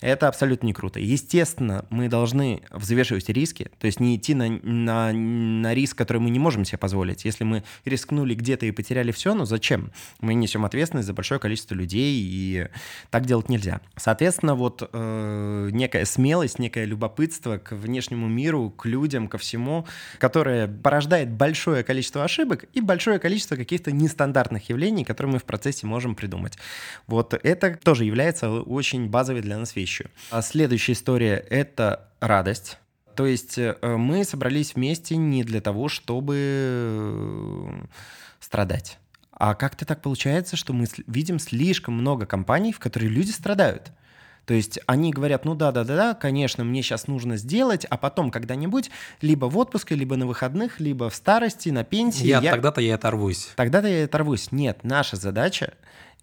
это 0.00 0.28
абсолютно 0.28 0.66
не 0.66 0.74
круто. 0.74 1.00
Естественно, 1.00 1.86
мы 1.88 2.08
должны 2.08 2.62
взвешивать 2.70 3.30
риски, 3.30 3.70
то 3.78 3.86
есть 3.86 3.98
не 3.98 4.16
идти 4.16 4.34
на, 4.34 4.50
на, 4.50 5.12
на 5.12 5.74
риск, 5.74 5.96
который 5.96 6.18
мы 6.18 6.28
не 6.28 6.38
можем 6.38 6.66
себе 6.66 6.76
позволить. 6.76 7.24
Если 7.24 7.44
мы 7.44 7.64
рискнули 7.86 8.34
где-то 8.34 8.66
и 8.66 8.72
потеряли 8.72 9.10
все, 9.10 9.32
ну 9.32 9.46
зачем? 9.46 9.92
Мы 10.20 10.34
несем 10.34 10.66
ответственность 10.66 11.06
за 11.06 11.14
большое 11.14 11.40
количество 11.40 11.74
людей, 11.74 12.20
и 12.20 12.68
так 13.10 13.24
делать 13.24 13.48
нельзя. 13.48 13.80
Соответственно, 13.96 14.54
вот 14.54 14.86
э, 14.92 15.68
некая 15.72 16.04
смелость, 16.04 16.58
некое 16.58 16.84
любопытство 16.84 17.56
к 17.56 17.72
внешнему 17.72 18.28
миру, 18.28 18.70
к 18.70 18.84
людям, 18.84 19.28
ко 19.28 19.38
всему, 19.38 19.86
которое 20.18 20.68
порождает 20.68 21.30
большое 21.30 21.82
количество 21.82 22.22
ошибок 22.22 22.66
и 22.74 22.82
большое 22.82 23.18
количество 23.18 23.56
каких-то 23.56 23.92
нестандартных 23.92 24.68
явлений, 24.68 25.04
которые 25.04 25.34
мы 25.34 25.38
в 25.38 25.44
процессе 25.44 25.86
можем 25.86 26.14
придумать. 26.14 26.58
Вот 27.06 27.32
это 27.32 27.78
тоже 27.82 28.04
является 28.04 28.50
очень 28.50 29.08
базовой 29.08 29.40
для 29.40 29.56
нас 29.56 29.74
вещью 29.74 29.85
вещью. 29.86 30.10
А 30.30 30.42
следующая 30.42 30.92
история— 30.92 31.36
это 31.50 32.08
радость. 32.20 32.78
То 33.14 33.24
есть 33.24 33.56
э, 33.56 33.76
мы 33.82 34.24
собрались 34.24 34.74
вместе 34.74 35.16
не 35.16 35.44
для 35.44 35.60
того, 35.60 35.88
чтобы 35.88 36.36
э, 36.38 37.84
страдать. 38.40 38.98
А 39.32 39.54
как-то 39.54 39.86
так 39.86 40.02
получается, 40.02 40.56
что 40.56 40.72
мы 40.72 40.86
видим 41.06 41.38
слишком 41.38 41.94
много 41.94 42.26
компаний, 42.26 42.72
в 42.72 42.78
которые 42.78 43.10
люди 43.10 43.30
страдают. 43.30 43.92
То 44.44 44.54
есть 44.54 44.78
они 44.86 45.12
говорят, 45.12 45.44
ну 45.44 45.54
да, 45.54 45.72
да, 45.72 45.82
да, 45.82 45.96
да, 45.96 46.14
конечно, 46.14 46.62
мне 46.62 46.82
сейчас 46.82 47.08
нужно 47.08 47.36
сделать, 47.36 47.84
а 47.84 47.96
потом 47.96 48.30
когда-нибудь 48.30 48.90
либо 49.20 49.46
в 49.46 49.58
отпуске, 49.58 49.94
либо 49.94 50.16
на 50.16 50.26
выходных, 50.26 50.78
либо 50.78 51.10
в 51.10 51.14
старости, 51.14 51.70
на 51.70 51.84
пенсии. 51.84 52.26
Я, 52.26 52.40
я... 52.40 52.52
Тогда-то 52.52 52.80
я 52.80 52.94
оторвусь. 52.94 53.50
Тогда-то 53.56 53.88
я 53.88 54.04
оторвусь. 54.04 54.52
Нет, 54.52 54.84
наша 54.84 55.16
задача 55.16 55.72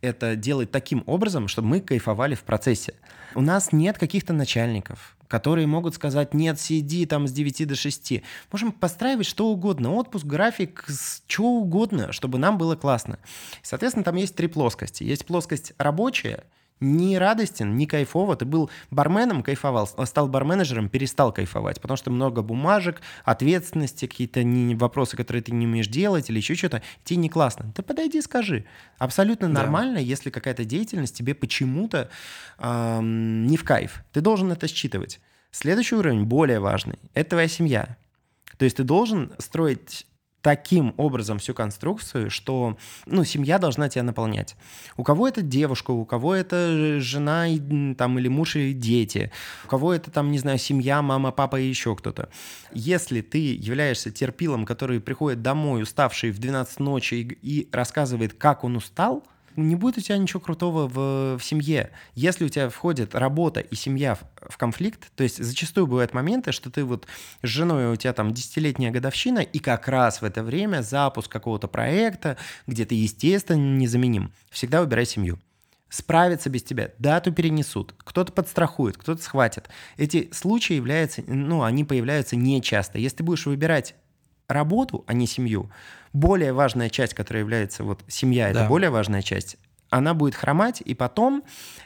это 0.03 0.36
делать 0.36 0.69
таким 0.69 1.03
образом, 1.07 1.48
чтобы 1.48 1.69
мы 1.69 1.79
кайфовали 1.79 2.36
в 2.36 2.43
процессе. 2.43 2.93
У 3.36 3.41
нас 3.41 3.72
нет 3.72 3.98
каких-то 3.98 4.33
начальников, 4.33 5.15
которые 5.27 5.65
могут 5.65 5.95
сказать, 5.95 6.33
нет, 6.33 6.60
сиди 6.60 7.05
там 7.05 7.25
с 7.25 7.31
9 7.31 7.67
до 7.67 7.75
6. 7.75 8.22
Можем 8.51 8.72
постраивать 8.74 9.25
что 9.25 9.48
угодно, 9.48 9.93
отпуск, 9.93 10.25
график, 10.25 10.86
что 11.27 11.43
угодно, 11.43 12.12
чтобы 12.12 12.38
нам 12.38 12.57
было 12.57 12.75
классно. 12.75 13.17
Соответственно, 13.62 14.03
там 14.03 14.17
есть 14.17 14.36
три 14.36 14.48
плоскости. 14.48 15.03
Есть 15.03 15.25
плоскость 15.25 15.74
рабочая– 15.77 16.43
не 16.80 17.18
радостен, 17.18 17.75
не 17.75 17.86
кайфово. 17.86 18.36
Ты 18.36 18.46
был 18.46 18.70
барменом, 18.92 19.44
кайфовал, 19.44 19.88
стал 20.06 20.27
барменеджером, 20.27 20.89
перестал 20.89 21.32
кайфовать, 21.32 21.82
потому 21.82 21.98
что 21.98 22.12
много 22.12 22.42
бумажек, 22.42 23.01
ответственности, 23.24 24.08
какие-то 24.08 24.42
вопросы, 24.75 25.18
которые 25.18 25.44
ты 25.44 25.51
не 25.53 25.65
умеешь 25.65 25.88
делать 25.88 26.30
или 26.30 26.38
еще 26.38 26.56
что-то, 26.56 26.82
тебе 27.03 27.18
не 27.18 27.30
классно. 27.30 27.72
Ты 27.75 27.82
подойди, 27.82 28.22
скажи. 28.22 28.65
Абсолютно 28.98 29.48
да. 29.48 29.62
нормально, 29.62 29.98
если 29.98 30.30
какая-то 30.30 30.65
деятельность 30.65 31.15
тебе 31.15 31.34
почему-то 31.34 32.10
эм, 32.60 33.48
не 33.48 33.58
в 33.58 33.63
кайф. 33.63 34.03
Ты 34.12 34.22
должен 34.22 34.51
это 34.51 34.68
считывать. 34.68 35.20
Следующий 35.51 35.96
уровень, 35.96 36.24
более 36.24 36.60
важный, 36.60 36.98
это 37.13 37.32
твоя 37.32 37.48
семья. 37.48 37.98
То 38.58 38.65
есть 38.65 38.77
ты 38.77 38.84
должен 38.84 39.34
строить 39.38 40.08
таким 40.44 40.94
образом 40.98 41.40
всю 41.40 41.54
конструкцию, 41.54 42.30
что 42.30 42.78
ну, 43.06 43.24
семья 43.24 43.58
должна 43.58 43.88
тебя 43.90 44.04
наполнять. 44.04 44.56
У 44.98 45.04
кого 45.04 45.28
это 45.28 45.42
девушка, 45.42 45.92
у 45.92 46.06
кого 46.06 46.36
это 46.36 47.00
жена 47.00 47.46
там, 47.98 48.20
или 48.20 48.28
муж, 48.28 48.58
или 48.58 48.74
дети, 48.74 49.32
у 49.64 49.70
кого 49.70 49.94
это 49.94 50.12
там, 50.12 50.32
не 50.32 50.40
знаю, 50.40 50.60
семья, 50.60 51.02
мама, 51.02 51.32
папа 51.32 51.60
и 51.60 51.66
еще 51.66 51.96
кто-то. 51.96 52.30
Если 52.74 53.22
ты 53.22 53.56
являешься 53.56 54.12
терпилом, 54.12 54.66
который 54.66 55.00
приходит 55.00 55.42
домой, 55.42 55.84
уставший 55.84 56.32
в 56.32 56.40
12 56.40 56.80
ночи 56.82 57.16
и, 57.16 57.62
и 57.62 57.70
рассказывает, 57.72 58.34
как 58.34 58.66
он 58.66 58.76
устал, 58.76 59.24
не 59.55 59.75
будет 59.75 59.98
у 59.98 60.01
тебя 60.01 60.17
ничего 60.17 60.39
крутого 60.39 60.88
в, 60.88 61.38
в 61.38 61.43
семье. 61.43 61.91
Если 62.15 62.45
у 62.45 62.50
тебя 62.50 62.69
входит 62.69 63.15
работа 63.15 63.60
и 63.60 63.75
семья 63.75 64.15
в, 64.15 64.22
в 64.50 64.57
конфликт, 64.57 65.12
то 65.15 65.24
есть 65.24 65.43
зачастую 65.43 65.88
бывают 65.88 66.13
моменты, 66.13 66.51
что 66.51 66.69
ты 66.69 66.83
вот 66.83 67.07
с 67.41 67.48
женой, 67.48 67.91
у 67.91 67.95
тебя 67.95 68.13
там 68.13 68.33
десятилетняя 68.33 68.91
годовщина, 68.91 69.39
и 69.39 69.60
как 69.60 69.88
раз 69.88 70.22
в 70.22 70.25
это 70.25 70.43
время 70.43 70.81
запуск 70.81 71.31
какого-то 71.31 71.67
проекта, 71.67 72.38
где 72.67 72.86
ты, 72.86 72.95
естественно, 72.95 73.77
незаменим. 73.77 74.31
Всегда 74.50 74.81
выбирай 74.81 75.05
семью 75.05 75.39
справиться 75.93 76.50
без 76.50 76.63
тебя, 76.63 76.89
дату 76.98 77.31
перенесут, 77.31 77.93
кто-то 78.00 78.33
подстрахует, 78.33 78.98
кто-то 78.98 79.22
схватит. 79.22 79.69
Эти 79.95 80.27
случаи 80.33 80.74
являются, 80.74 81.22
ну, 81.27 81.62
они 81.62 81.83
появляются 81.83 82.36
нечасто. 82.36 82.98
Если 82.98 83.17
ты 83.17 83.24
будешь 83.24 83.45
выбирать 83.45 83.93
работу, 84.48 85.03
а 85.05 85.13
не 85.13 85.27
семью, 85.27 85.69
более 86.13 86.53
важная 86.53 86.89
часть, 86.89 87.13
которая 87.13 87.43
является 87.43 87.84
вот 87.84 88.03
семья, 88.08 88.53
да. 88.53 88.62
это 88.62 88.70
более 88.70 88.89
важная 88.89 89.22
часть, 89.22 89.58
она 89.89 90.13
будет 90.13 90.36
хромать, 90.36 90.82
и 90.84 90.93
потом 90.96 91.43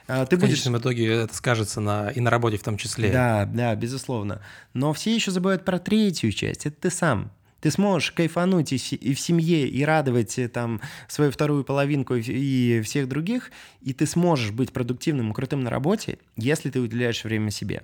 э, 0.07 0.25
ты 0.29 0.37
в 0.37 0.39
будешь... 0.39 0.59
В 0.59 0.63
конечном 0.63 0.77
итоге 0.77 1.23
это 1.23 1.33
скажется 1.33 1.81
на, 1.81 2.09
и 2.09 2.19
на 2.21 2.29
работе 2.29 2.57
в 2.57 2.63
том 2.63 2.77
числе. 2.77 3.11
Да, 3.11 3.45
да, 3.45 3.75
безусловно. 3.75 4.41
Но 4.73 4.93
все 4.93 5.13
еще 5.13 5.31
забывают 5.31 5.65
про 5.65 5.79
третью 5.79 6.31
часть, 6.31 6.65
это 6.65 6.75
ты 6.81 6.89
сам. 6.89 7.31
Ты 7.61 7.71
сможешь 7.71 8.11
кайфануть 8.11 8.73
и, 8.73 8.95
и 8.95 9.13
в 9.13 9.19
семье, 9.19 9.67
и 9.67 9.83
радовать 9.83 10.37
э, 10.39 10.47
там 10.47 10.81
свою 11.07 11.31
вторую 11.31 11.63
половинку 11.63 12.15
и, 12.15 12.21
и 12.21 12.81
всех 12.81 13.07
других, 13.07 13.51
и 13.81 13.93
ты 13.93 14.05
сможешь 14.05 14.51
быть 14.51 14.71
продуктивным 14.71 15.31
и 15.31 15.33
крутым 15.33 15.61
на 15.61 15.69
работе, 15.69 16.19
если 16.35 16.69
ты 16.69 16.79
уделяешь 16.79 17.23
время 17.23 17.51
себе. 17.51 17.83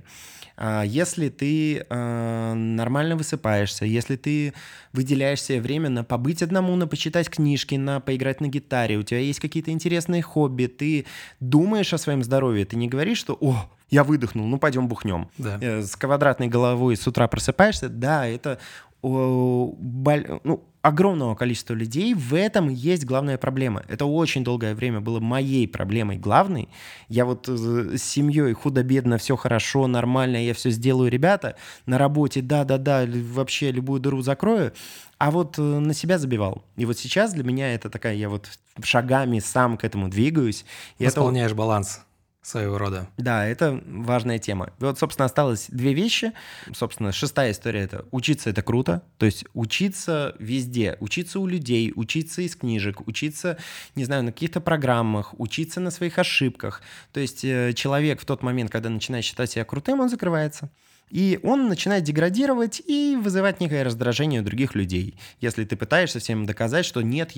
А, 0.56 0.84
если 0.84 1.30
ты 1.30 1.86
э, 1.90 2.54
нормально 2.54 3.16
высыпаешься, 3.16 3.86
если 3.86 4.16
ты 4.16 4.54
выделяешь 4.92 5.42
себе 5.42 5.62
время 5.62 5.90
на 5.90 6.04
побыть 6.04 6.44
одному, 6.44 6.76
на 6.76 6.88
почитать 6.88 7.30
книжки, 7.30 7.76
на 7.76 8.00
поиграть 8.00 8.42
на 8.42 8.48
гитаре, 8.48 8.98
у 8.98 9.04
тебя 9.04 9.20
есть 9.20 9.40
какие-то 9.40 9.72
интересные 9.72 10.22
хобби, 10.22 10.68
ты 10.68 11.06
думаешь 11.40 11.94
о 11.94 11.98
своем 11.98 12.24
здоровье, 12.24 12.66
ты 12.66 12.76
не 12.76 12.88
говоришь, 12.88 13.18
что 13.18 13.38
«О, 13.42 13.68
я 13.90 14.04
выдохнул, 14.04 14.46
ну 14.46 14.60
пойдем 14.60 14.88
бухнем». 14.88 15.28
Да. 15.38 15.58
Э, 15.60 15.82
с 15.82 15.96
квадратной 15.96 16.48
головой 16.48 16.98
с 16.98 17.08
утра 17.08 17.28
просыпаешься, 17.28 17.90
да, 17.90 18.28
это 18.28 18.60
ну, 19.04 20.64
огромного 20.82 21.36
количества 21.36 21.74
людей 21.74 22.14
в 22.14 22.34
этом 22.34 22.70
есть 22.70 23.06
главная 23.06 23.38
проблема. 23.38 23.84
Это 23.88 24.06
очень 24.06 24.44
долгое 24.44 24.76
время 24.76 25.00
было 25.00 25.20
моей 25.20 25.68
проблемой 25.68 26.18
главной. 26.18 26.70
Я 27.08 27.26
вот 27.26 27.48
э, 27.48 27.98
с 27.98 28.04
семьей 28.04 28.54
худо-бедно, 28.54 29.18
все 29.18 29.36
хорошо, 29.36 29.88
нормально, 29.88 30.38
я 30.38 30.54
все 30.54 30.70
сделаю, 30.70 31.10
ребята. 31.10 31.56
На 31.86 31.98
работе, 31.98 32.42
да-да-да, 32.42 33.06
вообще 33.08 33.72
любую 33.72 34.02
дыру 34.02 34.22
закрою. 34.22 34.74
А 35.18 35.32
вот 35.32 35.58
э, 35.58 35.62
на 35.62 35.94
себя 35.94 36.18
забивал. 36.18 36.64
И 36.76 36.86
вот 36.86 36.98
сейчас 36.98 37.34
для 37.34 37.44
меня 37.44 37.74
это 37.74 37.90
такая, 37.90 38.16
я 38.16 38.30
вот 38.30 38.50
шагами 38.82 39.40
сам 39.40 39.78
к 39.78 39.86
этому 39.86 40.10
двигаюсь. 40.10 40.66
Восполняешь 41.00 41.52
это... 41.52 41.56
баланс 41.56 42.02
своего 42.44 42.78
рода. 42.78 43.08
Да, 43.18 43.48
это 43.48 43.82
важная 43.88 44.38
тема. 44.38 44.70
И 44.80 44.84
вот, 44.84 45.00
собственно, 45.00 45.26
осталось 45.26 45.68
две 45.70 45.94
вещи. 45.94 46.34
Собственно, 46.74 47.12
шестая 47.12 47.52
история— 47.52 47.80
это 47.84 48.06
учиться— 48.12 48.50
это 48.52 48.62
круто. 48.62 49.02
То 49.18 49.26
есть 49.26 49.46
учиться 49.54 50.36
везде. 50.40 50.98
Учиться 51.00 51.40
у 51.40 51.48
людей, 51.48 51.94
учиться 51.96 52.42
из 52.42 52.56
книжек, 52.56 53.08
учиться, 53.08 53.58
не 53.96 54.04
знаю, 54.04 54.24
на 54.24 54.32
каких-то 54.32 54.60
программах, 54.60 55.34
учиться 55.40 55.80
на 55.80 55.90
своих 55.90 56.20
ошибках. 56.20 56.82
То 57.14 57.22
есть 57.22 57.46
э, 57.46 57.74
человек 57.74 58.22
в 58.22 58.26
тот 58.26 58.44
момент, 58.44 58.70
когда 58.70 58.90
начинает 58.90 59.24
считать 59.24 59.50
себя 59.50 59.64
крутым, 59.64 60.02
он 60.02 60.10
закрывается. 60.10 60.70
И 61.14 61.40
он 61.44 61.70
начинает 61.70 62.04
деградировать 62.04 62.82
и 62.84 63.16
вызывать 63.22 63.60
некое 63.60 63.84
раздражение 63.84 64.42
у 64.42 64.44
других 64.44 64.74
людей. 64.74 65.16
Если 65.42 65.64
ты 65.64 65.76
пытаешься 65.76 66.18
всем 66.18 66.48
доказать, 66.48 66.86
что 66.86 67.04
нет, 67.04 67.34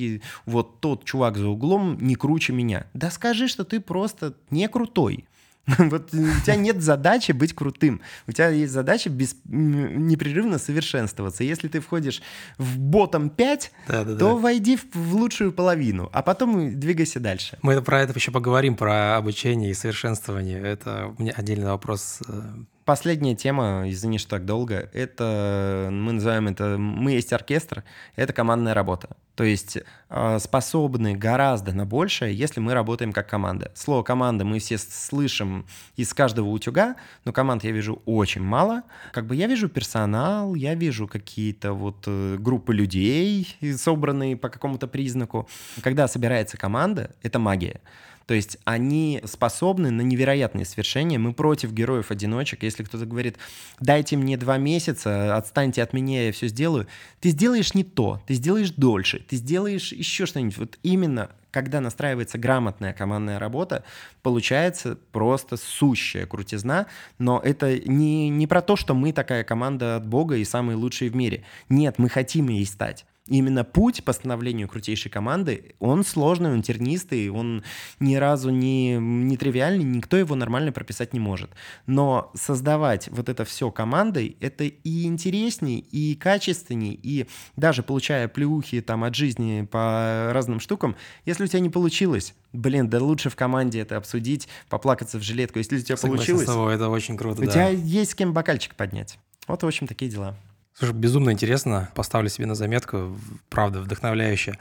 вот 0.45 0.79
тот 0.79 1.03
чувак 1.03 1.37
за 1.37 1.49
углом 1.49 1.97
не 1.99 2.15
круче 2.15 2.53
меня. 2.53 2.87
Да 2.93 3.11
скажи, 3.11 3.49
что 3.49 3.65
ты 3.65 3.81
просто 3.81 4.33
не 4.49 4.69
крутой. 4.69 5.25
Вот 5.77 6.13
у 6.13 6.41
тебя 6.43 6.55
нет 6.55 6.81
задачи 6.81 7.31
быть 7.31 7.53
крутым. 7.53 7.99
У 8.27 8.31
тебя 8.31 8.49
есть 8.49 8.71
задача 8.71 9.09
без, 9.09 9.35
непрерывно 9.43 10.57
совершенствоваться. 10.57 11.43
Если 11.43 11.67
ты 11.67 11.79
входишь 11.79 12.21
в 12.57 12.77
ботом 12.77 13.29
5, 13.29 13.71
да, 13.87 14.03
да, 14.03 14.15
то 14.15 14.29
да. 14.29 14.35
войди 14.35 14.77
в, 14.77 14.85
в 14.93 15.15
лучшую 15.15 15.51
половину, 15.51 16.09
а 16.13 16.21
потом 16.21 16.79
двигайся 16.79 17.19
дальше. 17.19 17.57
Мы 17.61 17.81
про 17.81 18.03
это 18.03 18.13
еще 18.13 18.31
поговорим, 18.31 18.75
про 18.75 19.17
обучение 19.17 19.71
и 19.71 19.73
совершенствование. 19.73 20.61
Это 20.61 21.13
у 21.17 21.21
меня 21.21 21.33
отдельный 21.35 21.67
вопрос 21.67 22.19
э, 22.27 22.41
Последняя 22.85 23.33
тема, 23.33 23.85
извини, 23.87 24.19
что 24.19 24.29
так 24.29 24.45
долго, 24.45 24.91
это 24.93 25.89
мы 25.91 26.11
называем 26.13 26.47
это 26.47 26.77
«Мы 26.77 27.13
есть 27.13 27.33
оркестр», 27.33 27.83
это 28.15 28.31
командная 28.31 28.75
работа. 28.75 29.09
То 29.33 29.43
есть 29.43 29.79
э, 30.09 30.39
способны 30.39 31.15
гораздо 31.15 31.73
на 31.73 31.87
большее, 31.87 32.35
если 32.35 32.59
мы 32.59 32.75
работаем 32.75 33.11
как 33.11 33.27
команда. 33.27 33.71
Слово 33.73 34.03
«команда» 34.03 34.45
мы 34.45 34.59
все 34.59 34.77
слышим 34.77 35.65
из 35.95 36.13
каждого 36.13 36.49
утюга, 36.49 36.95
но 37.25 37.33
команд 37.33 37.63
я 37.63 37.71
вижу 37.71 38.03
очень 38.05 38.43
мало. 38.43 38.83
Как 39.13 39.25
бы 39.25 39.35
я 39.35 39.47
вижу 39.47 39.67
персонал, 39.67 40.53
я 40.53 40.75
вижу 40.75 41.07
какие-то 41.07 41.73
вот 41.73 42.03
э, 42.05 42.37
группы 42.37 42.71
людей, 42.71 43.57
собранные 43.77 44.37
по 44.37 44.49
какому-то 44.49 44.87
признаку. 44.87 45.49
Когда 45.81 46.07
собирается 46.07 46.55
команда, 46.55 47.15
это 47.23 47.39
магия. 47.39 47.81
То 48.27 48.33
есть 48.33 48.57
они 48.63 49.21
способны 49.25 49.91
на 49.91 50.01
невероятные 50.01 50.65
свершения. 50.65 51.19
Мы 51.19 51.33
против 51.33 51.71
героев-одиночек. 51.71 52.63
Если 52.63 52.83
кто-то 52.83 53.05
говорит, 53.05 53.37
дайте 53.79 54.17
мне 54.17 54.37
два 54.37 54.57
месяца, 54.57 55.35
отстаньте 55.37 55.83
от 55.83 55.93
меня, 55.93 56.25
я 56.25 56.31
все 56.31 56.47
сделаю. 56.47 56.87
Ты 57.19 57.29
сделаешь 57.29 57.73
не 57.73 57.83
то, 57.83 58.21
ты 58.25 58.33
сделаешь 58.33 58.71
дольше, 58.71 59.19
ты 59.19 59.35
сделаешь 59.35 59.91
еще 59.91 60.25
что-нибудь. 60.25 60.57
Вот 60.57 60.79
именно 60.83 61.29
когда 61.51 61.79
настраивается 61.79 62.37
грамотная 62.37 62.91
командная 62.91 63.39
работа, 63.39 63.85
получается 64.21 64.97
просто 65.13 65.55
сущая 65.55 66.25
крутизна, 66.25 66.87
но 67.17 67.39
это 67.41 67.79
не, 67.79 68.27
не 68.27 68.45
про 68.45 68.61
то, 68.61 68.75
что 68.75 68.93
мы 68.93 69.13
такая 69.13 69.45
команда 69.45 69.95
от 69.95 70.05
Бога 70.05 70.35
и 70.35 70.43
самые 70.43 70.75
лучшие 70.75 71.09
в 71.09 71.15
мире. 71.15 71.45
Нет, 71.69 71.97
мы 71.97 72.09
хотим 72.09 72.49
ей 72.49 72.65
стать 72.65 73.05
именно 73.27 73.63
путь 73.63 74.03
по 74.03 74.13
становлению 74.13 74.67
крутейшей 74.67 75.09
команды, 75.09 75.75
он 75.79 76.03
сложный, 76.03 76.51
он 76.51 76.61
тернистый, 76.61 77.29
он 77.29 77.63
ни 77.99 78.15
разу 78.15 78.51
не, 78.51 78.97
не 78.97 79.35
тривиальный, 79.35 79.83
никто 79.83 80.15
его 80.15 80.35
нормально 80.35 80.71
прописать 80.71 81.13
не 81.13 81.19
может. 81.19 81.49
Но 81.87 82.31
создавать 82.35 83.07
вот 83.09 83.29
это 83.29 83.43
все 83.43 83.71
командой, 83.71 84.37
это 84.41 84.65
и 84.65 85.05
интересней, 85.05 85.79
и 85.79 86.15
качественней, 86.15 86.99
и 87.01 87.27
даже 87.55 87.81
получая 87.81 88.27
плюхи 88.27 88.81
там 88.81 89.03
от 89.03 89.15
жизни 89.15 89.67
по 89.69 90.29
разным 90.31 90.59
штукам, 90.59 90.95
если 91.25 91.45
у 91.45 91.47
тебя 91.47 91.61
не 91.61 91.69
получилось, 91.69 92.35
блин, 92.53 92.89
да 92.89 93.01
лучше 93.01 93.29
в 93.29 93.35
команде 93.35 93.79
это 93.79 93.97
обсудить, 93.97 94.47
поплакаться 94.69 95.17
в 95.17 95.23
жилетку. 95.23 95.57
Если 95.57 95.77
у 95.77 95.81
тебя 95.81 95.97
Согласен 95.97 96.17
получилось, 96.17 96.43
с 96.43 96.51
тобой, 96.51 96.75
это 96.75 96.89
очень 96.89 97.17
круто, 97.17 97.41
у 97.41 97.45
да. 97.45 97.51
тебя 97.51 97.69
есть 97.69 98.11
с 98.11 98.15
кем 98.15 98.33
бокальчик 98.33 98.75
поднять. 98.75 99.17
Вот, 99.47 99.63
в 99.63 99.67
общем, 99.67 99.87
такие 99.87 100.09
дела. 100.11 100.35
Слушай, 100.77 100.93
безумно 100.93 101.31
интересно. 101.31 101.89
Поставлю 101.95 102.29
себе 102.29 102.47
на 102.47 102.55
заметку. 102.55 103.17
Правда, 103.49 103.79
вдохновляюще. 103.79 104.59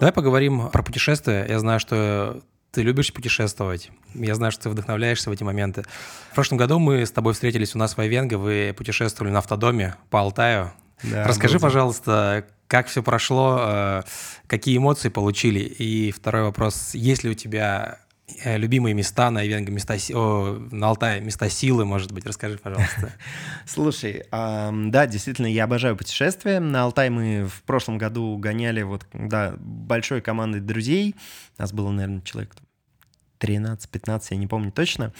Давай 0.00 0.12
поговорим 0.12 0.68
про 0.70 0.82
путешествия. 0.82 1.44
Я 1.48 1.58
знаю, 1.58 1.80
что 1.80 2.40
ты 2.70 2.82
любишь 2.82 3.12
путешествовать. 3.12 3.90
Я 4.14 4.34
знаю, 4.34 4.52
что 4.52 4.64
ты 4.64 4.70
вдохновляешься 4.70 5.30
в 5.30 5.32
эти 5.32 5.42
моменты. 5.42 5.82
В 6.30 6.34
прошлом 6.34 6.58
году 6.58 6.78
мы 6.78 7.06
с 7.06 7.10
тобой 7.10 7.32
встретились 7.32 7.74
у 7.74 7.78
нас 7.78 7.96
в 7.96 8.00
Айвенго. 8.00 8.34
Вы 8.34 8.74
путешествовали 8.76 9.32
на 9.32 9.38
автодоме 9.38 9.96
по 10.10 10.20
Алтаю. 10.20 10.72
Да, 11.02 11.26
Расскажи, 11.26 11.58
пожалуйста, 11.58 12.46
как 12.68 12.86
все 12.86 13.02
прошло, 13.02 13.58
э, 13.60 14.02
какие 14.46 14.76
эмоции 14.76 15.08
получили? 15.08 15.60
И 15.60 16.12
второй 16.12 16.42
вопрос, 16.44 16.94
есть 16.94 17.24
ли 17.24 17.30
у 17.30 17.34
тебя 17.34 17.98
любимые 18.44 18.94
места 18.94 19.30
на 19.30 19.46
Ивенго, 19.46 19.70
места, 19.70 19.96
о, 20.14 20.58
на 20.70 20.88
Алтае, 20.88 21.20
места 21.20 21.48
силы, 21.48 21.84
может 21.84 22.12
быть, 22.12 22.26
расскажи, 22.26 22.58
пожалуйста. 22.58 23.12
Слушай, 23.66 24.24
да, 24.30 25.06
действительно, 25.06 25.46
я 25.46 25.64
обожаю 25.64 25.96
путешествия. 25.96 26.60
На 26.60 26.84
Алтай 26.84 27.10
мы 27.10 27.46
в 27.46 27.62
прошлом 27.62 27.98
году 27.98 28.36
гоняли 28.38 28.82
вот, 28.82 29.06
да, 29.12 29.54
большой 29.58 30.20
командой 30.20 30.60
друзей. 30.60 31.14
Нас 31.58 31.72
было, 31.72 31.90
наверное, 31.90 32.22
человек 32.22 32.54
13-15, 33.44 34.22
я 34.30 34.36
не 34.36 34.46
помню 34.46 34.72
точно. 34.72 35.12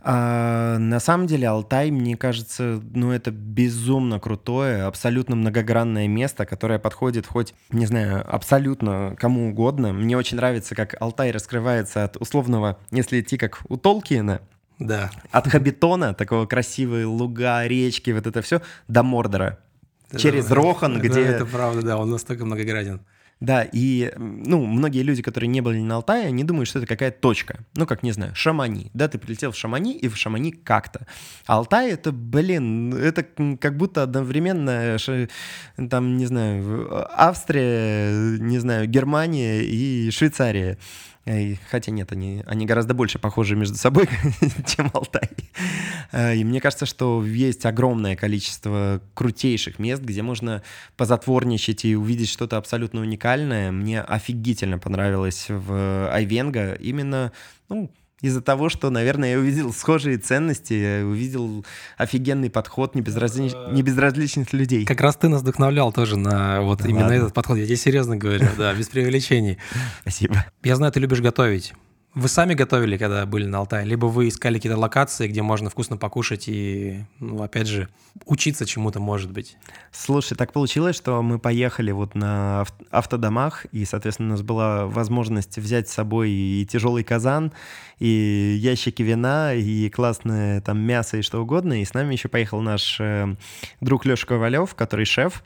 А, 0.00 0.76
на 0.78 1.00
самом 1.00 1.26
деле 1.26 1.48
Алтай, 1.48 1.90
мне 1.90 2.16
кажется, 2.16 2.82
ну 2.94 3.10
это 3.10 3.30
безумно 3.30 4.20
крутое, 4.20 4.82
абсолютно 4.82 5.36
многогранное 5.36 6.08
место, 6.08 6.44
которое 6.44 6.78
подходит 6.78 7.26
хоть, 7.26 7.54
не 7.70 7.86
знаю, 7.86 8.22
абсолютно 8.26 9.16
кому 9.18 9.48
угодно. 9.48 9.92
Мне 9.92 10.16
очень 10.16 10.36
нравится, 10.36 10.74
как 10.74 11.00
Алтай 11.00 11.30
раскрывается 11.30 12.04
от 12.04 12.16
условного, 12.18 12.78
если 12.90 13.20
идти 13.20 13.38
как 13.38 13.62
у 13.68 13.76
Толкиена, 13.76 14.40
да. 14.78 15.10
От 15.30 15.48
Хабитона, 15.48 16.14
такого 16.14 16.46
красивые 16.46 17.06
луга, 17.06 17.64
речки, 17.66 18.10
вот 18.10 18.26
это 18.26 18.42
все, 18.42 18.60
до 18.88 19.02
Мордора. 19.02 19.58
Через 20.16 20.50
Рохан, 20.50 21.00
где... 21.00 21.22
Это 21.22 21.46
правда, 21.46 21.82
да, 21.82 21.96
он 21.96 22.10
настолько 22.10 22.44
многограден. 22.44 23.00
Да, 23.44 23.62
и, 23.62 24.10
ну, 24.16 24.64
многие 24.64 25.02
люди, 25.02 25.20
которые 25.20 25.48
не 25.48 25.60
были 25.60 25.78
на 25.78 25.96
Алтае, 25.96 26.28
они 26.28 26.44
думают, 26.44 26.66
что 26.66 26.78
это 26.78 26.88
какая-то 26.88 27.20
точка. 27.20 27.58
Ну, 27.74 27.86
как, 27.86 28.02
не 28.02 28.10
знаю, 28.10 28.34
Шамани. 28.34 28.90
Да, 28.94 29.06
ты 29.06 29.18
прилетел 29.18 29.52
в 29.52 29.56
Шамани, 29.56 29.92
и 29.98 30.08
в 30.08 30.16
Шамани 30.16 30.50
как-то. 30.50 31.06
Алтай— 31.44 31.90
это, 31.92 32.10
блин, 32.10 32.94
это 32.94 33.22
как 33.60 33.76
будто 33.76 34.02
одновременно, 34.02 34.96
там, 35.90 36.16
не 36.16 36.24
знаю, 36.24 36.88
Австрия, 37.10 38.38
не 38.38 38.58
знаю, 38.60 38.86
Германия 38.86 39.62
и 39.62 40.10
Швейцария. 40.10 40.78
Хотя 41.70 41.90
нет, 41.90 42.12
они, 42.12 42.42
они 42.46 42.66
гораздо 42.66 42.92
больше 42.92 43.18
похожи 43.18 43.56
между 43.56 43.76
собой, 43.76 44.08
чем 44.66 44.90
Алтай. 44.92 45.30
Э, 46.12 46.36
и 46.36 46.44
мне 46.44 46.60
кажется, 46.60 46.84
что 46.84 47.24
есть 47.24 47.64
огромное 47.64 48.14
количество 48.14 49.00
крутейших 49.14 49.78
мест, 49.78 50.02
где 50.02 50.20
можно 50.20 50.62
позатворничать 50.96 51.86
и 51.86 51.96
увидеть 51.96 52.28
что-то 52.28 52.58
абсолютно 52.58 53.00
уникальное. 53.00 53.72
Мне 53.72 54.02
офигительно 54.02 54.78
понравилось 54.78 55.46
в 55.48 56.12
Айвенго 56.12 56.74
именно, 56.74 57.32
ну, 57.70 57.90
из-за 58.24 58.40
того, 58.40 58.70
что, 58.70 58.88
наверное, 58.88 59.32
я 59.32 59.38
увидел 59.38 59.70
схожие 59.74 60.16
ценности, 60.16 60.72
я 60.72 61.06
увидел 61.06 61.64
офигенный 61.98 62.48
подход 62.48 62.94
небезразлич... 62.94 63.52
небезразличных 63.70 64.54
людей. 64.54 64.86
Как 64.86 65.02
раз 65.02 65.16
ты 65.16 65.28
нас 65.28 65.42
вдохновлял 65.42 65.92
тоже 65.92 66.16
на 66.16 66.62
вот 66.62 66.80
да 66.80 66.88
именно 66.88 67.02
ладно. 67.02 67.16
этот 67.16 67.34
подход. 67.34 67.58
Я 67.58 67.66
тебе 67.66 67.76
серьезно 67.76 68.16
говорю, 68.16 68.46
да, 68.56 68.72
без 68.72 68.88
преувеличений. 68.88 69.58
Спасибо. 70.00 70.46
Я 70.62 70.76
знаю, 70.76 70.90
ты 70.90 71.00
любишь 71.00 71.20
готовить. 71.20 71.74
Вы 72.14 72.28
сами 72.28 72.54
готовили, 72.54 72.96
когда 72.96 73.26
были 73.26 73.44
на 73.44 73.58
Алтае? 73.58 73.84
Либо 73.84 74.06
вы 74.06 74.28
искали 74.28 74.54
какие-то 74.58 74.78
локации, 74.78 75.26
где 75.26 75.42
можно 75.42 75.68
вкусно 75.68 75.96
покушать 75.96 76.44
и, 76.46 77.04
ну, 77.18 77.42
опять 77.42 77.66
же, 77.66 77.88
учиться 78.24 78.66
чему-то, 78.66 79.00
может 79.00 79.32
быть? 79.32 79.56
Слушай, 79.90 80.36
так 80.36 80.52
получилось, 80.52 80.94
что 80.94 81.20
мы 81.22 81.40
поехали 81.40 81.90
вот 81.90 82.14
на 82.14 82.66
автодомах, 82.92 83.66
и, 83.72 83.84
соответственно, 83.84 84.28
у 84.28 84.32
нас 84.32 84.42
была 84.42 84.86
возможность 84.86 85.58
взять 85.58 85.88
с 85.88 85.92
собой 85.92 86.30
и 86.30 86.64
тяжелый 86.70 87.02
казан, 87.02 87.52
и 87.98 88.56
ящики 88.60 89.02
вина, 89.02 89.52
и 89.52 89.90
классное 89.90 90.60
там 90.60 90.78
мясо, 90.78 91.16
и 91.16 91.22
что 91.22 91.42
угодно. 91.42 91.82
И 91.82 91.84
с 91.84 91.94
нами 91.94 92.12
еще 92.12 92.28
поехал 92.28 92.60
наш 92.60 92.96
э, 93.00 93.34
друг 93.80 94.06
Леша 94.06 94.28
Ковалев, 94.28 94.76
который 94.76 95.04
шеф, 95.04 95.42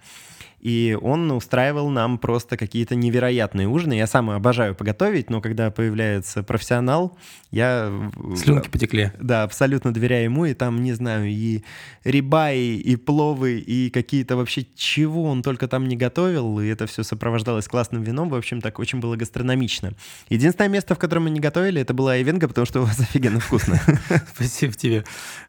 и 0.60 0.98
он 1.00 1.30
устраивал 1.30 1.88
нам 1.90 2.18
просто 2.18 2.56
какие-то 2.56 2.94
невероятные 2.94 3.68
ужины. 3.68 3.94
Я 3.94 4.06
сам 4.06 4.30
обожаю 4.30 4.74
поготовить, 4.74 5.30
но 5.30 5.40
когда 5.40 5.70
появляется 5.70 6.42
профессионал, 6.42 7.16
я... 7.50 7.92
Слюнки 8.36 8.68
потекли. 8.68 9.12
Да, 9.20 9.44
абсолютно 9.44 9.92
доверяю 9.92 10.24
ему, 10.24 10.46
и 10.46 10.54
там, 10.54 10.82
не 10.82 10.92
знаю, 10.92 11.26
и 11.28 11.62
рибаи, 12.04 12.76
и 12.76 12.96
пловы, 12.96 13.58
и 13.58 13.90
какие-то 13.90 14.36
вообще 14.36 14.66
чего 14.74 15.24
он 15.24 15.42
только 15.42 15.68
там 15.68 15.86
не 15.86 15.96
готовил, 15.96 16.60
и 16.60 16.66
это 16.66 16.86
все 16.86 17.02
сопровождалось 17.02 17.68
классным 17.68 18.02
вином, 18.02 18.28
в 18.28 18.34
общем, 18.34 18.60
так 18.60 18.78
очень 18.78 19.00
было 19.00 19.16
гастрономично. 19.16 19.94
Единственное 20.28 20.68
место, 20.68 20.94
в 20.94 20.98
котором 20.98 21.24
мы 21.24 21.30
не 21.30 21.40
готовили, 21.40 21.80
это 21.80 21.94
была 21.94 22.12
Айвенга, 22.12 22.48
потому 22.48 22.66
что 22.66 22.80
у 22.80 22.84
вас 22.84 22.98
офигенно 23.00 23.40
вкусно. 23.40 23.80
Спасибо 24.34 24.72
тебе. 24.72 25.04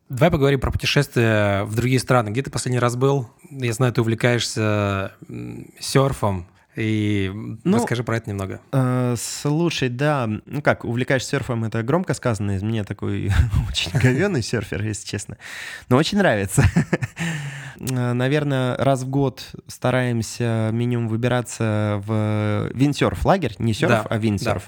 Давай 0.10 0.32
поговорим 0.32 0.60
про 0.60 0.72
путешествия 0.72 1.66
в 1.66 1.76
другие 1.76 2.00
страны. 2.00 2.30
Где 2.30 2.42
ты 2.42 2.50
последний 2.50 2.80
раз 2.80 2.96
был? 2.96 3.30
Я 3.52 3.74
знаю, 3.74 3.94
ты 3.94 4.02
увлекаешься 4.02 4.99
серфом. 5.80 6.46
И 6.76 7.32
ну, 7.66 7.78
расскажи 7.78 8.04
про 8.04 8.18
это 8.18 8.30
немного. 8.30 8.62
Э, 8.72 9.16
слушай, 9.18 9.90
да, 9.90 10.30
ну 10.46 10.62
как, 10.62 10.86
увлекаешься 10.86 11.32
серфом, 11.32 11.66
это 11.66 11.84
громко 11.84 12.14
сказано, 12.14 12.52
из 12.52 12.64
меня 12.64 12.86
такой 12.86 13.32
очень 13.70 13.92
говенный 14.00 14.42
серфер, 14.42 14.82
если 14.84 15.06
честно. 15.06 15.38
Но 15.90 15.98
очень 15.98 16.18
нравится. 16.18 16.64
Э, 17.82 18.12
наверное, 18.12 18.76
раз 18.76 19.04
в 19.04 19.10
год 19.10 19.42
стараемся 19.68 20.70
минимум 20.74 21.08
выбираться 21.08 22.02
в 22.06 22.70
виндсерф-лагерь, 22.74 23.56
не 23.58 23.74
серф, 23.74 23.90
да, 23.90 24.06
а 24.10 24.18
виндсерф. 24.18 24.64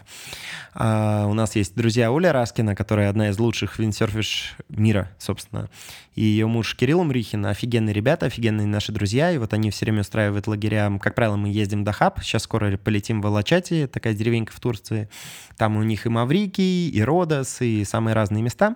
Да. 0.70 0.70
А, 0.73 1.25
у 1.27 1.33
нас 1.33 1.55
есть 1.55 1.75
друзья 1.75 2.11
Оля 2.11 2.31
Раскина, 2.31 2.75
которая 2.75 3.09
одна 3.09 3.29
из 3.29 3.39
лучших 3.39 3.77
виндсерфиш 3.77 4.55
мира, 4.69 5.11
собственно. 5.17 5.69
И 6.15 6.23
ее 6.23 6.47
муж 6.47 6.75
Кирилл 6.75 7.03
Мрихин, 7.03 7.45
офигенные 7.45 7.93
ребята, 7.93 8.27
офигенные 8.27 8.67
наши 8.67 8.91
друзья, 8.91 9.31
и 9.31 9.37
вот 9.37 9.53
они 9.53 9.69
все 9.69 9.85
время 9.85 10.01
устраивают 10.01 10.47
лагеря. 10.47 10.91
Как 11.01 11.15
правило, 11.15 11.35
мы 11.35 11.49
ездим 11.49 11.83
до 11.83 11.91
Хаб, 11.91 12.21
сейчас 12.21 12.43
скоро 12.43 12.77
полетим 12.77 13.21
в 13.21 13.27
Алачати, 13.27 13.87
такая 13.87 14.13
деревенька 14.13 14.53
в 14.53 14.59
Турции. 14.59 15.09
Там 15.57 15.75
у 15.75 15.83
них 15.83 16.05
и 16.05 16.09
Маврикий, 16.09 16.89
и 16.89 17.01
Родос, 17.01 17.61
и 17.61 17.83
самые 17.83 18.13
разные 18.13 18.41
места. 18.41 18.75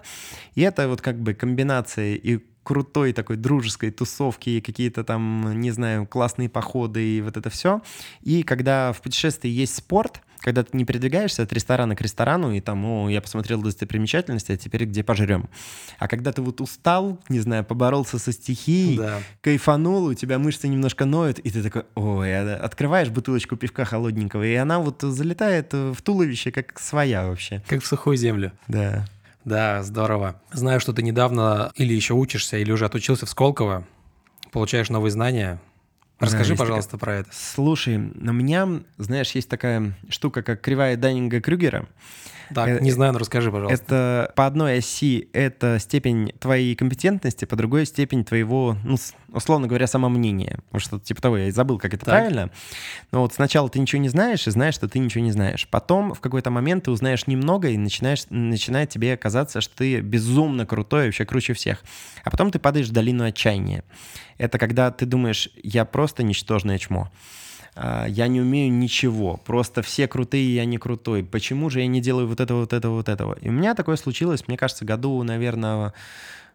И 0.56 0.62
это 0.62 0.90
вот 0.90 1.02
как 1.02 1.20
бы 1.22 1.34
комбинация 1.34 2.16
и 2.16 2.40
крутой 2.64 3.14
такой 3.14 3.38
дружеской 3.38 3.92
тусовки, 3.92 4.50
и 4.50 4.62
какие-то 4.62 5.04
там, 5.04 5.60
не 5.62 5.72
знаю, 5.72 6.08
классные 6.08 6.50
походы 6.50 7.02
и 7.04 7.22
вот 7.22 7.38
это 7.38 7.50
все. 7.50 7.82
И 8.22 8.44
когда 8.44 8.92
в 8.92 9.02
путешествии 9.02 9.50
есть 9.50 9.76
спорт, 9.76 10.22
когда 10.46 10.64
ты 10.64 10.78
не 10.78 10.86
передвигаешься 10.86 11.42
от 11.42 11.52
ресторана 11.52 11.96
к 11.96 12.02
ресторану, 12.02 12.54
и 12.54 12.62
там, 12.62 12.86
о, 12.86 13.10
я 13.10 13.20
посмотрел 13.20 13.64
достопримечательности, 13.64 14.52
а 14.52 14.58
теперь 14.58 14.86
где 14.86 15.04
пожрем. 15.04 15.50
А 15.98 16.08
когда 16.08 16.32
ты 16.32 16.44
вот 16.44 16.62
устал, 16.62 17.20
не 17.30 17.40
знаю, 17.40 17.66
поборолся 17.66 18.20
со 18.20 18.32
стихией, 18.32 18.96
да. 19.00 19.22
кайфанул, 19.42 20.06
у 20.06 20.14
тебя 20.14 20.38
мышцы 20.38 20.68
немножко 20.68 21.06
ноют, 21.06 21.40
и 21.40 21.50
ты 21.50 21.64
такой, 21.64 21.86
ой, 21.96 22.54
открываешь 22.58 23.10
бутылочку 23.10 23.56
пивка 23.56 23.86
холодненького, 23.86 24.44
и 24.44 24.54
она 24.54 24.78
вот 24.78 25.02
залетает 25.02 25.74
в 25.74 26.00
туловище 26.04 26.52
как 26.52 26.80
своя 26.80 27.26
вообще. 27.26 27.64
Как 27.68 27.82
в 27.82 27.88
сухую 27.88 28.16
землю. 28.16 28.52
Да. 28.68 29.08
Да, 29.46 29.82
здорово. 29.82 30.40
Знаю, 30.52 30.80
что 30.80 30.94
ты 30.94 31.02
недавно 31.02 31.72
или 31.74 31.96
еще 31.96 32.14
учишься, 32.14 32.58
или 32.58 32.72
уже 32.72 32.86
отучился 32.86 33.26
в 33.26 33.32
Сколково, 33.32 33.84
получаешь 34.52 34.90
новые 34.90 35.10
знания. 35.10 35.60
Расскажи, 36.20 36.54
да, 36.54 36.60
пожалуйста, 36.60 36.92
такая... 36.92 37.00
про 37.00 37.14
это. 37.16 37.30
Слушай, 37.34 37.98
у 37.98 38.34
меня, 38.34 38.68
знаешь, 38.98 39.32
есть 39.32 39.50
такая 39.50 39.98
штука, 40.10 40.44
как 40.44 40.62
кривая 40.62 40.96
Даннинга 40.96 41.42
Крюгера. 41.42 41.88
Так, 42.54 42.70
э, 42.70 42.80
не 42.82 42.92
знаю, 42.92 43.14
но 43.14 43.20
расскажи, 43.20 43.52
пожалуйста. 43.52 43.84
Это 43.84 44.34
по 44.36 44.46
одной 44.46 44.78
оси 44.78 45.30
это 45.34 45.80
степень 45.80 46.34
твоей 46.40 46.76
компетентности, 46.76 47.46
по 47.46 47.56
другой 47.56 47.86
степень 47.86 48.24
твоего, 48.24 48.78
ну, 48.84 48.98
условно 49.32 49.68
говоря, 49.68 49.88
самомнения. 49.88 50.60
Может, 50.72 50.88
что-то 50.88 51.06
типа 51.06 51.22
того, 51.22 51.38
я 51.38 51.52
забыл, 51.52 51.80
как 51.80 51.94
это 51.94 52.06
так. 52.06 52.16
правильно. 52.16 52.52
Но 53.12 53.22
вот 53.22 53.34
сначала 53.34 53.70
ты 53.70 53.80
ничего 53.80 54.02
не 54.02 54.10
знаешь 54.10 54.48
и 54.48 54.52
знаешь, 54.52 54.76
что 54.76 54.88
ты 54.88 55.00
ничего 55.00 55.24
не 55.24 55.32
знаешь. 55.32 55.68
Потом 55.70 56.14
в 56.14 56.20
какой-то 56.20 56.52
момент 56.52 56.86
ты 56.86 56.92
узнаешь 56.92 57.28
немного 57.28 57.70
и 57.70 57.78
начинаешь, 57.78 58.26
начинает 58.30 58.90
тебе 58.90 59.18
казаться, 59.18 59.62
что 59.62 59.76
ты 59.78 60.00
безумно 60.00 60.66
крутой, 60.66 61.06
вообще 61.06 61.26
круче 61.26 61.54
всех. 61.54 61.84
А 62.24 62.32
потом 62.32 62.52
ты 62.52 62.60
падаешь 62.60 62.88
в 62.88 62.92
долину 62.92 63.24
отчаяния. 63.24 63.84
Это 64.38 64.58
когда 64.58 64.92
ты 64.92 65.06
думаешь, 65.06 65.50
я 65.64 65.86
просто 65.86 66.24
ничтожное 66.24 66.78
чмо. 66.78 67.10
А, 67.76 68.06
я 68.08 68.28
не 68.28 68.42
умею 68.42 68.72
ничего, 68.72 69.38
просто 69.46 69.82
все 69.82 70.08
крутые, 70.08 70.56
я 70.56 70.66
не 70.66 70.78
крутой. 70.78 71.24
Почему 71.24 71.70
же 71.70 71.82
я 71.82 71.88
не 71.88 72.02
делаю 72.02 72.28
вот 72.28 72.40
этого, 72.40 72.62
вот 72.62 72.74
этого, 72.74 72.96
вот 72.96 73.10
этого? 73.10 73.38
И 73.42 73.50
у 73.50 73.52
меня 73.52 73.76
такое 73.76 73.98
случилось, 73.98 74.48
мне 74.48 74.58
кажется, 74.58 74.86
году, 74.86 75.22
наверное, 75.24 75.94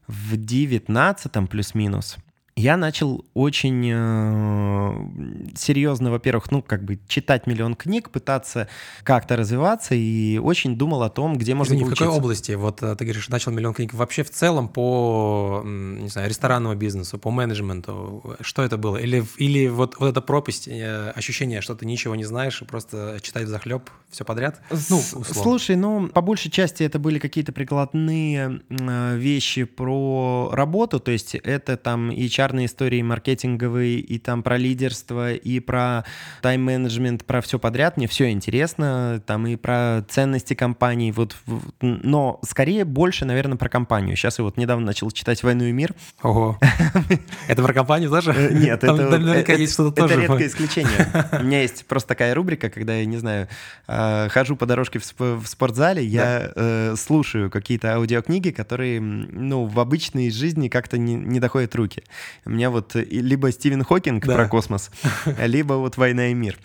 в 0.07 0.37
девятнадцатом 0.37 1.47
плюс-минус. 1.47 2.17
Я 2.57 2.77
начал 2.77 3.25
очень 3.35 3.91
э, 3.91 5.55
серьезно, 5.57 6.11
во-первых, 6.11 6.51
ну, 6.51 6.63
как 6.63 6.85
бы 6.85 6.99
читать 7.09 7.47
миллион 7.47 7.75
книг, 7.75 8.11
пытаться 8.11 8.69
как-то 9.03 9.37
развиваться, 9.37 9.95
и 9.95 10.39
очень 10.39 10.77
думал 10.77 11.03
о 11.03 11.11
том, 11.11 11.39
где 11.39 11.55
можно 11.55 11.73
Извини, 11.73 11.85
поучиться. 11.85 12.05
в 12.05 12.07
какой 12.07 12.19
области? 12.19 12.53
Вот 12.53 12.83
э, 12.83 12.95
ты 12.97 13.05
говоришь, 13.05 13.29
начал 13.29 13.53
миллион 13.53 13.75
книг. 13.75 13.95
Вообще 13.95 14.25
в 14.25 14.31
целом 14.31 14.69
по, 14.69 15.63
не 15.65 16.09
знаю, 16.09 16.29
ресторанному 16.29 16.75
бизнесу, 16.75 17.19
по 17.19 17.31
менеджменту, 17.31 18.37
что 18.41 18.63
это 18.63 18.77
было? 18.77 18.97
Или, 18.97 19.25
или 19.39 19.69
вот, 19.69 19.97
вот 19.99 20.09
эта 20.11 20.21
пропасть, 20.21 20.69
э, 20.69 21.13
ощущение, 21.15 21.61
что 21.61 21.75
ты 21.75 21.87
ничего 21.87 22.15
не 22.15 22.25
знаешь 22.25 22.61
и 22.61 22.65
просто 22.65 23.19
читать 23.23 23.49
захлеб 23.49 23.89
все 24.11 24.25
подряд? 24.25 24.61
Ну, 24.91 24.99
условно. 24.99 25.35
Слушай, 25.35 25.77
ну, 25.77 26.09
по 26.09 26.21
большей 26.21 26.51
части 26.51 26.83
это 26.83 26.99
были 26.99 27.19
какие-то 27.19 27.53
прикладные 27.53 28.61
э, 28.69 29.17
вещи 29.17 29.65
про 29.65 30.51
работу, 30.53 31.01
то 31.01 31.11
есть 31.11 31.37
это 31.37 31.77
там 31.77 32.11
HR 32.11 32.40
HR 32.41 32.65
истории 32.65 33.03
маркетинговые, 33.03 33.99
и 33.99 34.19
там 34.19 34.43
про 34.43 34.57
лидерство, 34.57 35.33
и 35.33 35.61
про 35.61 36.05
тайм-менеджмент, 36.43 37.25
про 37.25 37.41
все 37.41 37.59
подряд. 37.59 37.97
Мне 37.97 38.07
все 38.07 38.31
интересно, 38.31 39.23
там 39.27 39.47
и 39.47 39.57
про 39.57 40.05
ценности 40.09 40.55
компании, 40.55 41.13
вот, 41.13 41.37
но 41.81 42.41
скорее 42.45 42.85
больше, 42.85 43.25
наверное, 43.25 43.57
про 43.57 43.69
компанию. 43.69 44.17
Сейчас 44.17 44.39
я 44.39 44.45
вот 44.45 44.57
недавно 44.57 44.87
начал 44.87 45.11
читать 45.11 45.43
«Войну 45.43 45.65
и 45.65 45.73
мир». 45.73 45.95
Ого. 46.23 46.59
Это 47.49 47.63
про 47.63 47.73
компанию 47.73 48.11
тоже? 48.11 48.33
Э, 48.33 48.53
нет. 48.53 48.83
Это 48.83 50.17
редкое 50.21 50.47
исключение. 50.47 51.31
У 51.33 51.45
меня 51.45 51.63
есть 51.63 51.87
просто 51.87 52.09
такая 52.09 52.35
рубрика, 52.35 52.71
когда 52.71 52.95
я, 52.95 53.05
не 53.05 53.19
знаю, 53.19 53.49
э, 53.87 54.29
хожу 54.31 54.57
по 54.57 54.67
дорожке 54.67 54.99
в 54.99 55.47
спортзале, 55.47 56.05
я 56.05 56.53
э, 56.55 56.95
слушаю 56.97 57.51
какие-то 57.51 57.95
аудиокниги, 57.95 58.51
которые, 58.51 59.01
ну, 59.01 59.67
в 59.67 59.79
обычной 59.81 60.31
жизни 60.31 60.69
как-то 60.69 60.99
не 60.99 61.41
доходят 61.41 61.75
руки. 61.75 62.03
У 62.45 62.51
меня 62.51 62.71
вот 62.71 62.97
э, 62.97 63.05
либо 63.05 63.53
Стивен 63.53 63.85
Хокинг 63.85 64.27
да. 64.27 64.35
про 64.35 64.49
космос, 64.49 64.91
либо 65.39 65.75
вот 65.75 65.97
«Война 65.97 66.29
и 66.29 66.35
мир». 66.35 66.59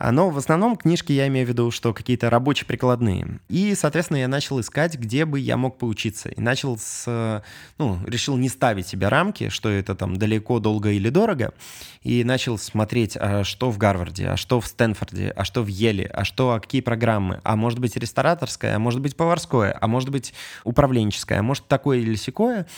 А, 0.00 0.12
но 0.12 0.30
в 0.30 0.38
основном 0.38 0.76
книжки 0.76 1.12
я 1.12 1.26
имею 1.26 1.44
в 1.44 1.48
виду, 1.48 1.72
что 1.72 1.92
какие-то 1.92 2.30
рабочие 2.30 2.66
прикладные. 2.66 3.40
И, 3.48 3.74
соответственно, 3.74 4.18
я 4.18 4.28
начал 4.28 4.60
искать, 4.60 4.96
где 4.96 5.24
бы 5.24 5.40
я 5.40 5.56
мог 5.56 5.76
поучиться. 5.76 6.28
И 6.28 6.40
начал 6.40 6.78
с... 6.78 7.42
Ну, 7.78 7.98
решил 8.06 8.36
не 8.36 8.48
ставить 8.48 8.86
себе 8.86 9.08
рамки, 9.08 9.48
что 9.48 9.68
это 9.68 9.96
там 9.96 10.16
далеко, 10.16 10.60
долго 10.60 10.92
или 10.92 11.08
дорого. 11.08 11.52
И 12.02 12.22
начал 12.22 12.58
смотреть, 12.58 13.16
а 13.20 13.42
что 13.42 13.72
в 13.72 13.78
Гарварде, 13.78 14.28
а 14.28 14.36
что 14.36 14.60
в 14.60 14.68
Стэнфорде, 14.68 15.32
а 15.34 15.44
что 15.44 15.64
в 15.64 15.66
Еле, 15.66 16.06
а 16.06 16.24
что, 16.24 16.52
а 16.52 16.60
какие 16.60 16.80
программы. 16.80 17.40
А 17.42 17.56
может 17.56 17.80
быть 17.80 17.96
рестораторская, 17.96 18.76
а 18.76 18.78
может 18.78 19.00
быть 19.00 19.16
поварское, 19.16 19.76
а 19.78 19.86
может 19.88 20.10
быть 20.10 20.32
управленческое, 20.62 21.40
а 21.40 21.42
может 21.42 21.66
такое 21.66 21.98
или 21.98 22.14
секое. 22.14 22.68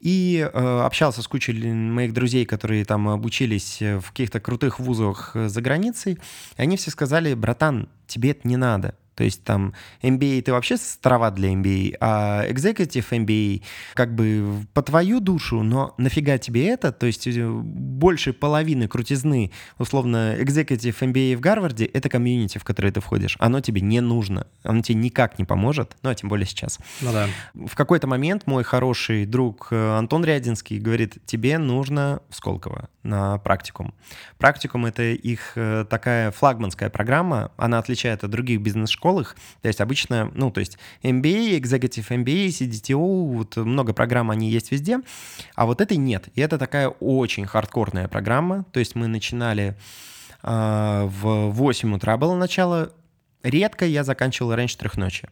И 0.00 0.38
э, 0.38 0.80
общался 0.80 1.22
с 1.22 1.28
кучей 1.28 1.52
моих 1.72 2.12
друзей, 2.12 2.46
которые 2.46 2.84
там 2.84 3.08
обучились 3.08 3.80
в 3.80 4.10
каких-то 4.10 4.40
крутых 4.40 4.78
вузах 4.78 5.32
э, 5.34 5.48
за 5.48 5.60
границей. 5.60 6.18
И 6.56 6.62
они 6.62 6.76
все 6.76 6.90
сказали, 6.90 7.34
братан, 7.34 7.88
тебе 8.06 8.30
это 8.30 8.46
не 8.46 8.56
надо. 8.56 8.94
То 9.18 9.24
есть 9.24 9.42
там 9.42 9.74
MBA 10.00 10.42
ты 10.42 10.52
вообще 10.52 10.76
староват 10.76 11.34
для 11.34 11.52
MBA, 11.52 11.96
а 11.98 12.46
Executive 12.48 13.04
MBA 13.10 13.64
как 13.94 14.14
бы 14.14 14.64
по 14.72 14.80
твою 14.80 15.18
душу, 15.18 15.64
но 15.64 15.92
нафига 15.98 16.38
тебе 16.38 16.68
это? 16.68 16.92
То 16.92 17.06
есть 17.06 17.26
э, 17.26 17.48
больше 17.50 18.32
половины 18.32 18.86
крутизны, 18.86 19.50
условно, 19.76 20.36
Executive 20.38 20.96
MBA 20.96 21.36
в 21.36 21.40
Гарварде— 21.40 21.84
это 21.86 22.08
комьюнити, 22.08 22.58
в 22.58 22.64
которое 22.64 22.92
ты 22.92 23.00
входишь. 23.00 23.34
Оно 23.40 23.60
тебе 23.60 23.80
не 23.80 24.00
нужно, 24.00 24.46
оно 24.62 24.82
тебе 24.82 25.00
никак 25.00 25.36
не 25.40 25.44
поможет, 25.44 25.96
ну 26.02 26.10
а 26.10 26.14
тем 26.14 26.28
более 26.28 26.46
сейчас. 26.46 26.78
Ну 27.00 27.10
да. 27.10 27.26
В 27.54 27.74
какой-то 27.74 28.06
момент 28.06 28.46
мой 28.46 28.62
хороший 28.62 29.26
друг 29.26 29.66
э, 29.72 29.98
Антон 29.98 30.24
Рядинский 30.24 30.78
говорит, 30.78 31.18
тебе 31.26 31.58
нужно 31.58 32.22
в 32.30 32.36
Сколково 32.36 32.88
на 33.02 33.38
практикум. 33.38 33.94
Практикум— 34.36 34.86
это 34.86 35.02
их 35.02 35.52
э, 35.56 35.84
такая 35.90 36.30
флагманская 36.30 36.90
программа, 36.90 37.50
она 37.56 37.78
отличает 37.78 38.22
от 38.22 38.30
других 38.30 38.60
бизнес-школ 38.60 39.07
их. 39.20 39.36
То 39.62 39.68
есть 39.68 39.80
обычно, 39.80 40.30
ну, 40.34 40.50
то 40.50 40.60
есть 40.60 40.78
MBA, 41.02 41.58
Executive 41.60 42.06
MBA, 42.08 42.48
CDTO, 42.48 43.26
вот 43.34 43.56
много 43.56 43.92
программ, 43.92 44.30
они 44.30 44.50
есть 44.50 44.70
везде, 44.70 45.00
а 45.54 45.66
вот 45.66 45.80
этой 45.80 45.96
нет. 45.96 46.28
И 46.34 46.40
это 46.40 46.58
такая 46.58 46.88
очень 46.88 47.46
хардкорная 47.46 48.08
программа, 48.08 48.64
то 48.72 48.80
есть 48.80 48.94
мы 48.94 49.06
начинали 49.06 49.76
э, 50.42 51.08
в 51.08 51.50
8 51.50 51.94
утра 51.94 52.16
было 52.16 52.34
начало, 52.36 52.92
редко 53.42 53.86
я 53.86 54.04
заканчивал 54.04 54.54
раньше 54.54 54.76
трех 54.78 54.96
ночи. 54.96 55.28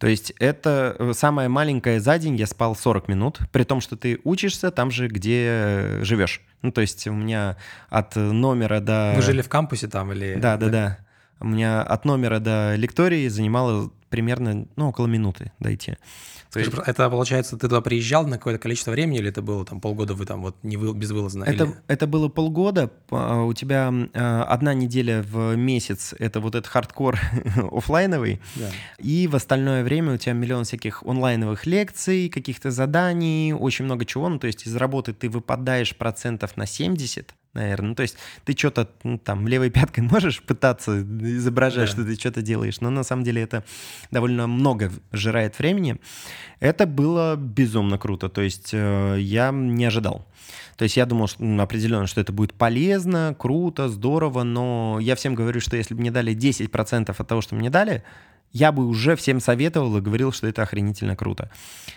То 0.00 0.06
есть 0.06 0.32
это 0.38 0.96
э, 0.98 1.12
самое 1.14 1.50
маленькое 1.50 2.00
за 2.00 2.18
день, 2.18 2.34
я 2.36 2.46
спал 2.46 2.74
40 2.74 3.08
минут, 3.08 3.38
при 3.52 3.64
том, 3.64 3.82
что 3.82 3.96
ты 3.96 4.18
учишься 4.24 4.70
там 4.70 4.90
же, 4.90 5.08
где 5.08 5.98
живешь. 6.00 6.40
Ну, 6.62 6.72
то 6.72 6.80
есть 6.80 7.06
у 7.06 7.12
меня 7.12 7.58
от 7.90 8.16
номера 8.16 8.80
до... 8.80 9.12
Вы 9.14 9.20
жили 9.20 9.42
в 9.42 9.50
кампусе 9.50 9.88
там 9.88 10.10
или... 10.12 10.36
Да, 10.36 10.56
да, 10.56 10.68
да. 10.70 10.98
У 11.40 11.46
меня 11.46 11.82
от 11.82 12.04
номера 12.04 12.38
до 12.38 12.74
лектории 12.76 13.28
занимало 13.28 13.90
примерно, 14.10 14.66
ну, 14.76 14.88
около 14.88 15.06
минуты 15.06 15.52
дойти. 15.58 15.96
Скажи, 16.50 16.68
есть... 16.68 16.82
это 16.84 17.08
получается, 17.08 17.56
ты 17.56 17.68
туда 17.68 17.80
приезжал 17.80 18.26
на 18.26 18.36
какое-то 18.36 18.60
количество 18.60 18.90
времени, 18.90 19.18
или 19.18 19.28
это 19.28 19.40
было 19.40 19.64
там 19.64 19.80
полгода 19.80 20.14
вы 20.14 20.26
там 20.26 20.42
вот 20.42 20.56
не 20.64 20.76
вы, 20.76 20.92
безвылазно? 20.92 21.44
Это, 21.44 21.64
или... 21.64 21.74
это 21.86 22.08
было 22.08 22.28
полгода. 22.28 22.90
А, 23.10 23.42
у 23.44 23.54
тебя 23.54 23.92
а, 24.14 24.44
одна 24.44 24.74
неделя 24.74 25.22
в 25.22 25.54
месяц— 25.54 26.12
это 26.18 26.40
вот 26.40 26.56
этот 26.56 26.66
хардкор 26.66 27.20
офлайновый, 27.70 28.40
да. 28.56 28.68
и 28.98 29.28
в 29.28 29.36
остальное 29.36 29.84
время 29.84 30.14
у 30.14 30.16
тебя 30.16 30.32
миллион 30.32 30.64
всяких 30.64 31.04
онлайновых 31.04 31.66
лекций, 31.66 32.28
каких-то 32.28 32.72
заданий, 32.72 33.54
очень 33.54 33.84
много 33.84 34.04
чего. 34.04 34.28
Ну, 34.28 34.40
то 34.40 34.48
есть 34.48 34.66
из 34.66 34.74
работы 34.74 35.12
ты 35.12 35.28
выпадаешь 35.28 35.94
процентов 35.94 36.56
на 36.56 36.66
70, 36.66 37.32
наверное. 37.54 37.90
Ну, 37.90 37.94
то 37.94 38.02
есть 38.02 38.16
ты 38.44 38.56
что-то 38.56 38.88
ну, 39.02 39.18
там 39.18 39.48
левой 39.48 39.70
пяткой 39.70 40.04
можешь 40.10 40.42
пытаться 40.42 41.00
изображать, 41.00 41.86
да. 41.88 41.92
что 41.92 42.04
ты 42.04 42.14
что-то 42.14 42.42
делаешь, 42.42 42.80
но 42.80 42.90
на 42.90 43.02
самом 43.02 43.24
деле 43.24 43.42
это 43.42 43.64
довольно 44.10 44.46
много 44.46 44.92
жирает 45.12 45.58
времени. 45.58 45.96
Это 46.60 46.86
было 46.86 47.36
безумно 47.36 47.98
круто, 47.98 48.28
то 48.28 48.42
есть 48.42 48.70
э, 48.72 49.16
я 49.18 49.50
не 49.50 49.84
ожидал. 49.84 50.26
То 50.76 50.84
есть 50.84 50.96
я 50.96 51.04
думал 51.04 51.28
что, 51.28 51.42
ну, 51.42 51.62
определенно, 51.62 52.06
что 52.06 52.20
это 52.20 52.32
будет 52.32 52.54
полезно, 52.54 53.36
круто, 53.38 53.88
здорово, 53.88 54.44
но 54.44 54.98
я 55.00 55.14
всем 55.14 55.34
говорю, 55.34 55.60
что 55.60 55.76
если 55.76 55.94
бы 55.94 56.00
мне 56.00 56.10
дали 56.10 56.34
10% 56.34 57.14
от 57.16 57.28
того, 57.28 57.40
что 57.42 57.54
мне 57.54 57.68
дали, 57.68 58.02
я 58.52 58.72
бы 58.72 58.86
уже 58.86 59.16
всем 59.16 59.40
советовал 59.40 59.96
и 59.96 60.00
говорил, 60.00 60.32
что 60.32 60.46
это 60.46 60.62
охренительно 60.62 61.16
круто. 61.16 61.50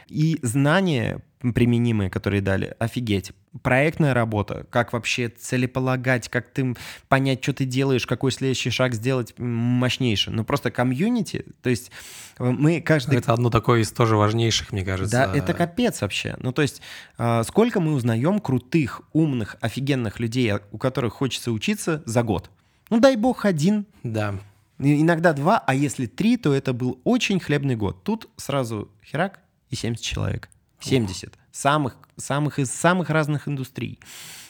И 0.07 0.39
знания 0.41 1.21
применимые, 1.51 2.09
которые 2.09 2.41
дали, 2.41 2.73
офигеть. 2.79 3.33
Проектная 3.63 4.13
работа, 4.13 4.65
как 4.69 4.93
вообще 4.93 5.27
целеполагать, 5.27 6.29
как 6.29 6.49
ты 6.49 6.75
понять, 7.09 7.43
что 7.43 7.53
ты 7.53 7.65
делаешь, 7.65 8.07
какой 8.07 8.31
следующий 8.31 8.69
шаг 8.69 8.93
сделать 8.93 9.33
мощнейший. 9.37 10.31
Ну 10.31 10.45
просто 10.45 10.71
комьюнити, 10.71 11.45
то 11.61 11.69
есть 11.69 11.91
э, 12.39 12.45
мы 12.45 12.79
каждый... 12.79 13.19
Это 13.19 13.33
одно 13.33 13.49
такое 13.49 13.81
из 13.81 13.91
тоже 13.91 14.15
важнейших, 14.15 14.71
мне 14.71 14.85
кажется. 14.85 15.11
Да, 15.11 15.35
это 15.37 15.53
капец 15.53 16.01
вообще. 16.01 16.35
Ну 16.39 16.53
то 16.53 16.61
есть 16.61 16.81
а, 17.17 17.43
сколько 17.43 17.81
мы 17.81 17.93
узнаем 17.93 18.39
крутых, 18.39 19.01
умных, 19.11 19.57
офигенных 19.59 20.21
людей, 20.21 20.53
у 20.71 20.77
которых 20.77 21.13
хочется 21.13 21.51
учиться 21.51 22.01
за 22.05 22.23
год. 22.23 22.49
Ну 22.89 22.99
дай 22.99 23.17
бог 23.17 23.43
один. 23.43 23.85
Да. 24.03 24.35
Иногда 24.83 25.33
два, 25.33 25.63
а 25.65 25.73
если 25.73 26.05
три, 26.05 26.37
то 26.37 26.53
это 26.53 26.73
был 26.73 26.99
очень 27.03 27.39
хлебный 27.39 27.75
год. 27.75 28.03
Тут 28.03 28.29
сразу 28.37 28.89
херак 29.03 29.39
и 29.69 29.75
70 29.75 30.03
человек. 30.03 30.49
70. 30.79 31.33
Самых, 31.51 31.97
самых 32.17 32.59
из 32.59 32.71
самых 32.71 33.09
разных 33.09 33.47
индустрий. 33.47 33.99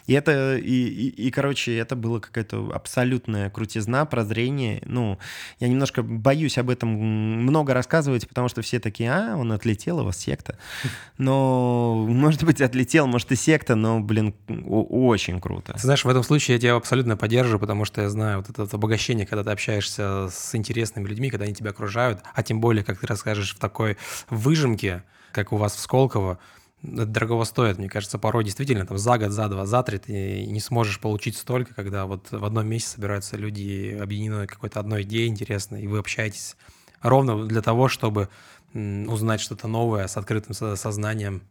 И 0.05 0.13
это, 0.13 0.57
и, 0.57 0.87
и, 0.87 1.27
и, 1.27 1.31
короче, 1.31 1.77
это 1.77 1.95
было 1.95 2.19
какая-то 2.19 2.71
абсолютная 2.73 3.49
крутизна, 3.49 4.05
прозрение. 4.05 4.81
Ну, 4.85 5.17
я 5.59 5.67
немножко 5.67 6.03
боюсь 6.03 6.57
об 6.57 6.69
этом 6.69 6.89
много 6.89 7.73
рассказывать, 7.73 8.27
потому 8.27 8.49
что 8.49 8.61
все 8.61 8.79
такие, 8.79 9.11
а, 9.11 9.37
он 9.37 9.51
отлетел, 9.51 9.99
у 9.99 10.03
вас 10.03 10.17
секта. 10.17 10.57
Но, 11.17 12.05
может 12.07 12.43
быть, 12.43 12.61
отлетел, 12.61 13.07
может, 13.07 13.31
и 13.31 13.35
секта, 13.35 13.75
но, 13.75 13.99
блин, 13.99 14.33
очень 14.67 15.39
круто. 15.39 15.73
Ты 15.73 15.79
знаешь, 15.79 16.03
в 16.03 16.09
этом 16.09 16.23
случае 16.23 16.55
я 16.55 16.61
тебя 16.61 16.75
абсолютно 16.75 17.15
поддерживаю, 17.15 17.59
потому 17.59 17.85
что 17.85 18.01
я 18.01 18.09
знаю 18.09 18.43
вот 18.45 18.49
это 18.49 18.75
обогащение, 18.75 19.25
когда 19.25 19.43
ты 19.43 19.51
общаешься 19.51 20.27
с 20.29 20.55
интересными 20.55 21.07
людьми, 21.07 21.29
когда 21.29 21.45
они 21.45 21.53
тебя 21.53 21.69
окружают, 21.69 22.19
а 22.33 22.43
тем 22.43 22.59
более, 22.59 22.83
как 22.83 22.99
ты 22.99 23.07
расскажешь 23.07 23.55
в 23.55 23.59
такой 23.59 23.97
выжимке, 24.29 25.03
как 25.31 25.51
у 25.51 25.57
вас 25.57 25.75
в 25.75 25.79
Сколково, 25.79 26.39
это 26.83 27.05
дорого 27.05 27.43
стоит, 27.45 27.77
мне 27.77 27.89
кажется, 27.89 28.19
порой 28.19 28.43
действительно 28.43 28.85
там 28.85 28.97
за 28.97 29.17
год, 29.17 29.31
за 29.31 29.47
два, 29.47 29.65
за 29.65 29.83
три 29.83 29.97
ты 29.99 30.45
не 30.45 30.59
сможешь 30.59 30.99
получить 30.99 31.37
столько, 31.37 31.73
когда 31.73 32.05
вот 32.05 32.31
в 32.31 32.43
одном 32.43 32.67
месте 32.67 32.89
собираются 32.89 33.37
люди, 33.37 33.97
объединены 34.01 34.47
какой-то 34.47 34.79
одной 34.79 35.03
идеей 35.03 35.27
интересной, 35.27 35.83
и 35.83 35.87
вы 35.87 35.99
общаетесь 35.99 36.55
ровно 37.01 37.45
для 37.45 37.61
того, 37.61 37.87
чтобы 37.87 38.29
узнать 38.73 39.39
что-то 39.39 39.67
новое 39.67 40.07
с 40.07 40.17
открытым 40.17 40.53
сознанием. 40.75 41.43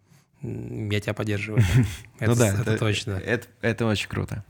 Я 0.42 1.00
тебя 1.00 1.14
поддерживаю. 1.14 1.62
Ну 2.20 2.34
да, 2.34 2.48
это 2.48 2.76
точно. 2.78 3.12
Это 3.60 3.86
очень 3.86 4.08
круто. 4.08 4.44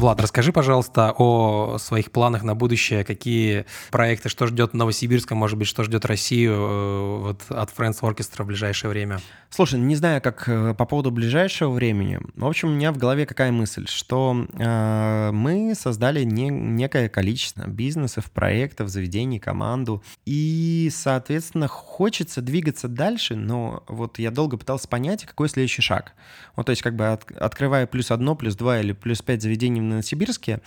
Влад, 0.00 0.18
расскажи, 0.18 0.50
пожалуйста, 0.50 1.14
о 1.18 1.76
своих 1.78 2.10
планах 2.10 2.42
на 2.42 2.54
будущее, 2.54 3.04
какие 3.04 3.66
проекты, 3.90 4.30
что 4.30 4.46
ждет 4.46 4.72
Новосибирска, 4.72 5.34
может 5.34 5.58
быть, 5.58 5.68
что 5.68 5.84
ждет 5.84 6.06
Россию 6.06 6.52
э, 6.54 7.18
вот, 7.18 7.42
от 7.50 7.70
Friends 7.76 8.00
Orchestra 8.00 8.44
в 8.44 8.46
ближайшее 8.46 8.88
время? 8.88 9.20
Слушай, 9.50 9.78
не 9.78 9.96
знаю, 9.96 10.22
как 10.22 10.48
э, 10.48 10.72
по 10.72 10.86
поводу 10.86 11.10
ближайшего 11.10 11.70
времени. 11.70 12.18
В 12.34 12.46
общем, 12.46 12.68
у 12.68 12.74
меня 12.76 12.92
в 12.92 12.96
голове 12.96 13.26
какая 13.26 13.52
мысль, 13.52 13.86
что 13.88 14.46
э, 14.54 15.30
мы 15.32 15.74
создали 15.74 16.24
не, 16.24 16.48
некое 16.48 17.10
количество 17.10 17.68
бизнесов, 17.68 18.30
проектов, 18.30 18.88
заведений, 18.88 19.38
команду, 19.38 20.02
и, 20.24 20.90
соответственно, 20.94 21.68
хочется 21.68 22.40
двигаться 22.40 22.88
дальше, 22.88 23.36
но 23.36 23.84
вот 23.86 24.18
я 24.18 24.30
долго 24.30 24.56
пытался 24.56 24.88
понять, 24.88 25.26
какой 25.26 25.50
следующий 25.50 25.82
шаг. 25.82 26.14
Вот, 26.56 26.66
то 26.66 26.70
есть, 26.70 26.80
как 26.80 26.96
бы 26.96 27.08
от, 27.08 27.30
открывая 27.32 27.86
плюс 27.86 28.10
одно, 28.10 28.34
плюс 28.34 28.56
два 28.56 28.80
или 28.80 28.92
плюс 28.92 29.20
пять 29.20 29.42
заведений 29.42 29.89
в 29.90 29.94
Новосибирске, 29.94 30.60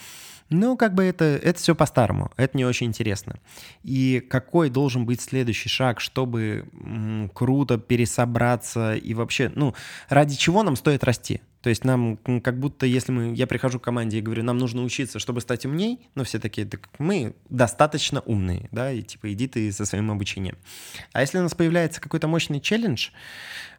ну, 0.49 0.77
как 0.77 0.93
бы 0.93 1.03
это, 1.03 1.25
это 1.25 1.57
все 1.57 1.73
по-старому, 1.75 2.31
это 2.37 2.57
не 2.57 2.65
очень 2.65 2.87
интересно. 2.87 3.39
И 3.83 4.19
какой 4.29 4.69
должен 4.69 5.05
быть 5.05 5.21
следующий 5.21 5.69
шаг, 5.69 5.99
чтобы 5.99 6.65
м, 6.73 7.31
круто 7.33 7.77
пересобраться 7.77 8.95
и 8.95 9.13
вообще, 9.13 9.51
ну, 9.55 9.73
ради 10.09 10.35
чего 10.35 10.63
нам 10.63 10.75
стоит 10.75 11.03
расти? 11.03 11.41
То 11.63 11.69
есть 11.69 11.85
нам 11.85 12.17
как 12.43 12.59
будто, 12.59 12.85
если 12.85 13.13
мы, 13.13 13.33
я 13.33 13.47
прихожу 13.47 13.79
к 13.79 13.83
команде 13.83 14.17
и 14.17 14.21
говорю, 14.21 14.43
нам 14.43 14.57
нужно 14.57 14.83
учиться, 14.83 15.17
чтобы 15.17 15.39
стать 15.39 15.65
умней, 15.65 16.09
но 16.13 16.25
все 16.25 16.37
такие, 16.37 16.67
так 16.67 16.89
мы 16.99 17.35
достаточно 17.49 18.19
умные, 18.19 18.67
да, 18.73 18.91
и 18.91 19.01
типа 19.01 19.31
иди 19.31 19.47
ты 19.47 19.71
со 19.71 19.85
своим 19.85 20.11
обучением. 20.11 20.57
А 21.13 21.21
если 21.21 21.39
у 21.39 21.41
нас 21.41 21.55
появляется 21.55 22.01
какой-то 22.01 22.27
мощный 22.27 22.59
челлендж, 22.59 23.11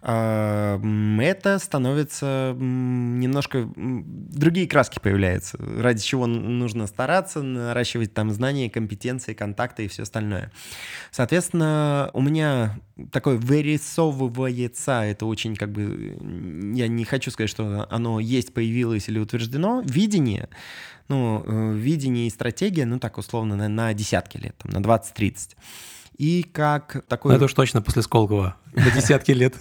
а, 0.00 0.80
это 1.20 1.58
становится 1.58 2.54
немножко... 2.58 3.70
Другие 3.76 4.66
краски 4.66 4.98
появляются, 4.98 5.58
ради 5.58 6.02
чего 6.02 6.26
нужно 6.26 6.86
стараться, 6.86 7.42
наращивать 7.42 8.14
там 8.14 8.30
знания, 8.30 8.70
компетенции, 8.70 9.34
контакты 9.34 9.84
и 9.84 9.88
все 9.88 10.04
остальное. 10.04 10.50
Соответственно, 11.10 12.10
у 12.14 12.22
меня 12.22 12.78
такое 13.10 13.38
вырисовывается, 13.38 15.02
это 15.02 15.26
очень 15.26 15.56
как 15.56 15.72
бы... 15.72 16.16
Я 16.74 16.88
не 16.88 17.04
хочу 17.04 17.30
сказать, 17.30 17.50
что 17.50 17.86
оно 17.90 18.20
есть, 18.20 18.54
появилось 18.54 19.08
или 19.08 19.18
утверждено, 19.18 19.82
видение, 19.84 20.48
ну, 21.08 21.42
э, 21.46 21.74
видение 21.74 22.26
и 22.26 22.30
стратегия, 22.30 22.86
ну, 22.86 22.98
так 22.98 23.18
условно, 23.18 23.56
на, 23.56 23.68
на 23.68 23.92
десятки 23.94 24.38
лет, 24.38 24.56
там, 24.58 24.72
на 24.72 24.84
20-30. 24.84 25.56
И 26.16 26.44
как 26.44 27.04
такой... 27.08 27.34
Это 27.34 27.46
уж 27.46 27.54
точно 27.54 27.82
после 27.82 28.02
Сколково, 28.02 28.56
на 28.74 28.90
десятки 28.90 29.32
лет. 29.32 29.54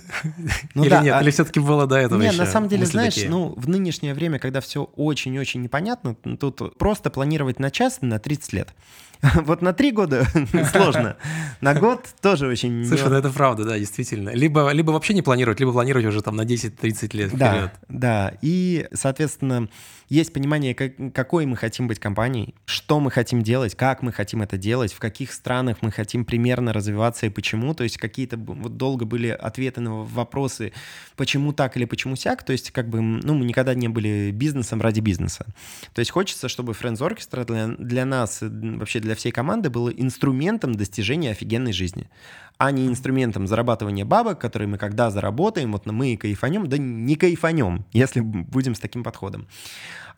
Ну, 0.73 0.83
Или 0.83 0.89
да, 0.89 1.03
нет, 1.03 1.15
а... 1.15 1.21
или 1.21 1.31
все-таки 1.31 1.59
было 1.59 1.87
до 1.87 1.95
этого 1.95 2.21
Нет, 2.21 2.37
на 2.37 2.45
самом 2.45 2.67
деле, 2.67 2.85
знаешь, 2.85 3.13
такие? 3.13 3.29
ну, 3.29 3.53
в 3.55 3.69
нынешнее 3.69 4.13
время, 4.13 4.39
когда 4.39 4.59
все 4.59 4.83
очень-очень 4.83 5.61
непонятно, 5.61 6.15
тут 6.15 6.77
просто 6.77 7.09
планировать 7.09 7.59
на 7.59 7.71
час 7.71 7.99
на 8.01 8.19
30 8.19 8.53
лет. 8.53 8.73
Вот 9.45 9.61
на 9.61 9.73
три 9.73 9.91
года 9.91 10.25
сложно. 10.71 11.15
На 11.61 11.73
год 11.73 12.05
тоже 12.21 12.47
очень... 12.47 12.85
Слушай, 12.85 13.09
ну 13.09 13.15
это 13.15 13.29
правда, 13.29 13.63
да, 13.63 13.79
действительно. 13.79 14.29
Либо, 14.29 14.69
либо 14.71 14.91
вообще 14.91 15.13
не 15.13 15.21
планировать, 15.21 15.59
либо 15.59 15.71
планировать 15.71 16.05
уже 16.05 16.21
там 16.21 16.35
на 16.35 16.41
10-30 16.41 17.15
лет 17.15 17.29
вперед. 17.29 17.31
Да, 17.33 17.73
да. 17.87 18.33
И, 18.41 18.87
соответственно, 18.93 19.69
есть 20.09 20.33
понимание, 20.33 20.75
как, 20.75 20.93
какой 21.13 21.45
мы 21.45 21.55
хотим 21.55 21.87
быть 21.87 21.99
компанией, 21.99 22.55
что 22.65 22.99
мы 22.99 23.11
хотим 23.11 23.41
делать, 23.41 23.75
как 23.75 24.01
мы 24.01 24.11
хотим 24.11 24.41
это 24.41 24.57
делать, 24.57 24.93
в 24.93 24.99
каких 24.99 25.31
странах 25.31 25.77
мы 25.81 25.91
хотим 25.91 26.25
примерно 26.25 26.73
развиваться 26.73 27.25
и 27.25 27.29
почему. 27.29 27.73
То 27.73 27.83
есть 27.83 27.97
какие-то 27.97 28.37
вот 28.37 28.77
долго 28.77 29.02
были 29.05 29.27
ответы 29.29 29.81
на 29.81 30.03
вопросы, 30.03 30.73
почему 31.15 31.53
так 31.53 31.77
или 31.77 31.85
почему 31.85 32.15
сяк. 32.15 32.43
То 32.43 32.51
есть 32.51 32.71
как 32.71 32.89
бы, 32.89 33.01
ну, 33.01 33.33
мы 33.33 33.45
никогда 33.45 33.73
не 33.73 33.87
были 33.87 34.31
бизнесом 34.31 34.81
ради 34.81 34.99
бизнеса. 34.99 35.45
То 35.93 35.99
есть 35.99 36.11
хочется, 36.11 36.49
чтобы 36.49 36.73
Friends 36.73 36.99
Orchestra 36.99 37.45
для, 37.45 37.67
для 37.67 38.05
нас, 38.05 38.39
вообще 38.41 38.99
для 38.99 39.15
всей 39.15 39.31
команды, 39.31 39.69
было 39.69 39.89
инструментом 39.89 40.75
достижения 40.75 41.31
офигенной 41.31 41.73
жизни 41.73 42.09
а 42.57 42.71
не 42.71 42.87
инструментом 42.87 43.47
зарабатывания 43.47 44.05
бабок, 44.05 44.39
которые 44.39 44.69
мы 44.69 44.77
когда 44.77 45.11
заработаем, 45.11 45.71
вот 45.71 45.85
мы 45.85 46.13
и 46.13 46.17
кайфанем, 46.17 46.67
да 46.67 46.77
не 46.77 47.15
кайфанем, 47.15 47.85
если 47.91 48.21
будем 48.21 48.75
с 48.75 48.79
таким 48.79 49.03
подходом. 49.03 49.47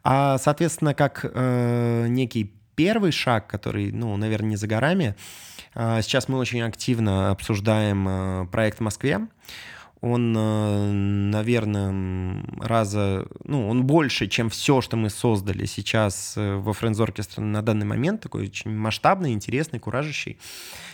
А, 0.04 0.38
соответственно, 0.38 0.93
как 0.93 1.21
э, 1.24 2.06
некий 2.08 2.54
первый 2.76 3.12
шаг, 3.12 3.48
который, 3.48 3.92
ну, 3.92 4.16
наверное, 4.18 4.52
не 4.52 4.56
за 4.56 4.68
горами, 4.68 5.16
э, 5.74 6.02
сейчас 6.02 6.28
мы 6.28 6.38
очень 6.38 6.62
активно 6.62 7.32
обсуждаем 7.32 8.08
э, 8.08 8.48
проект 8.48 8.80
в 8.80 8.82
Москве. 8.82 9.22
Он, 10.02 10.36
э, 10.38 10.92
наверное, 10.92 12.44
раза, 12.60 13.28
ну, 13.44 13.68
он 13.68 13.86
больше, 13.86 14.28
чем 14.28 14.50
все, 14.50 14.82
что 14.82 14.98
мы 14.98 15.10
создали 15.10 15.66
сейчас 15.66 16.34
э, 16.36 16.56
во 16.56 16.74
Friends 16.74 17.04
Orchestra 17.04 17.42
на 17.42 17.62
данный 17.62 17.86
момент, 17.86 18.22
такой 18.22 18.44
очень 18.44 18.72
масштабный, 18.72 19.34
интересный, 19.34 19.80
куражащий. 19.80 20.38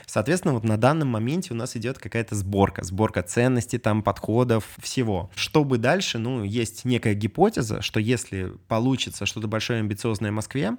Соответственно, 0.06 0.54
вот 0.54 0.66
на 0.66 0.78
данном 0.78 1.08
моменте 1.08 1.54
у 1.54 1.56
нас 1.56 1.78
идет 1.78 1.98
какая-то 1.98 2.36
сборка, 2.36 2.84
сборка 2.84 3.24
ценностей, 3.24 3.78
там, 3.78 4.04
подходов, 4.04 4.66
всего. 4.82 5.30
Чтобы 5.36 5.78
дальше, 5.78 6.18
ну, 6.18 6.44
есть 6.44 6.84
некая 6.84 7.14
гипотеза, 7.14 7.82
что 7.82 8.00
если 8.00 8.52
получится 8.68 9.26
что-то 9.26 9.48
большое 9.48 9.80
амбициозное 9.80 10.32
в 10.32 10.34
Москве, 10.34 10.74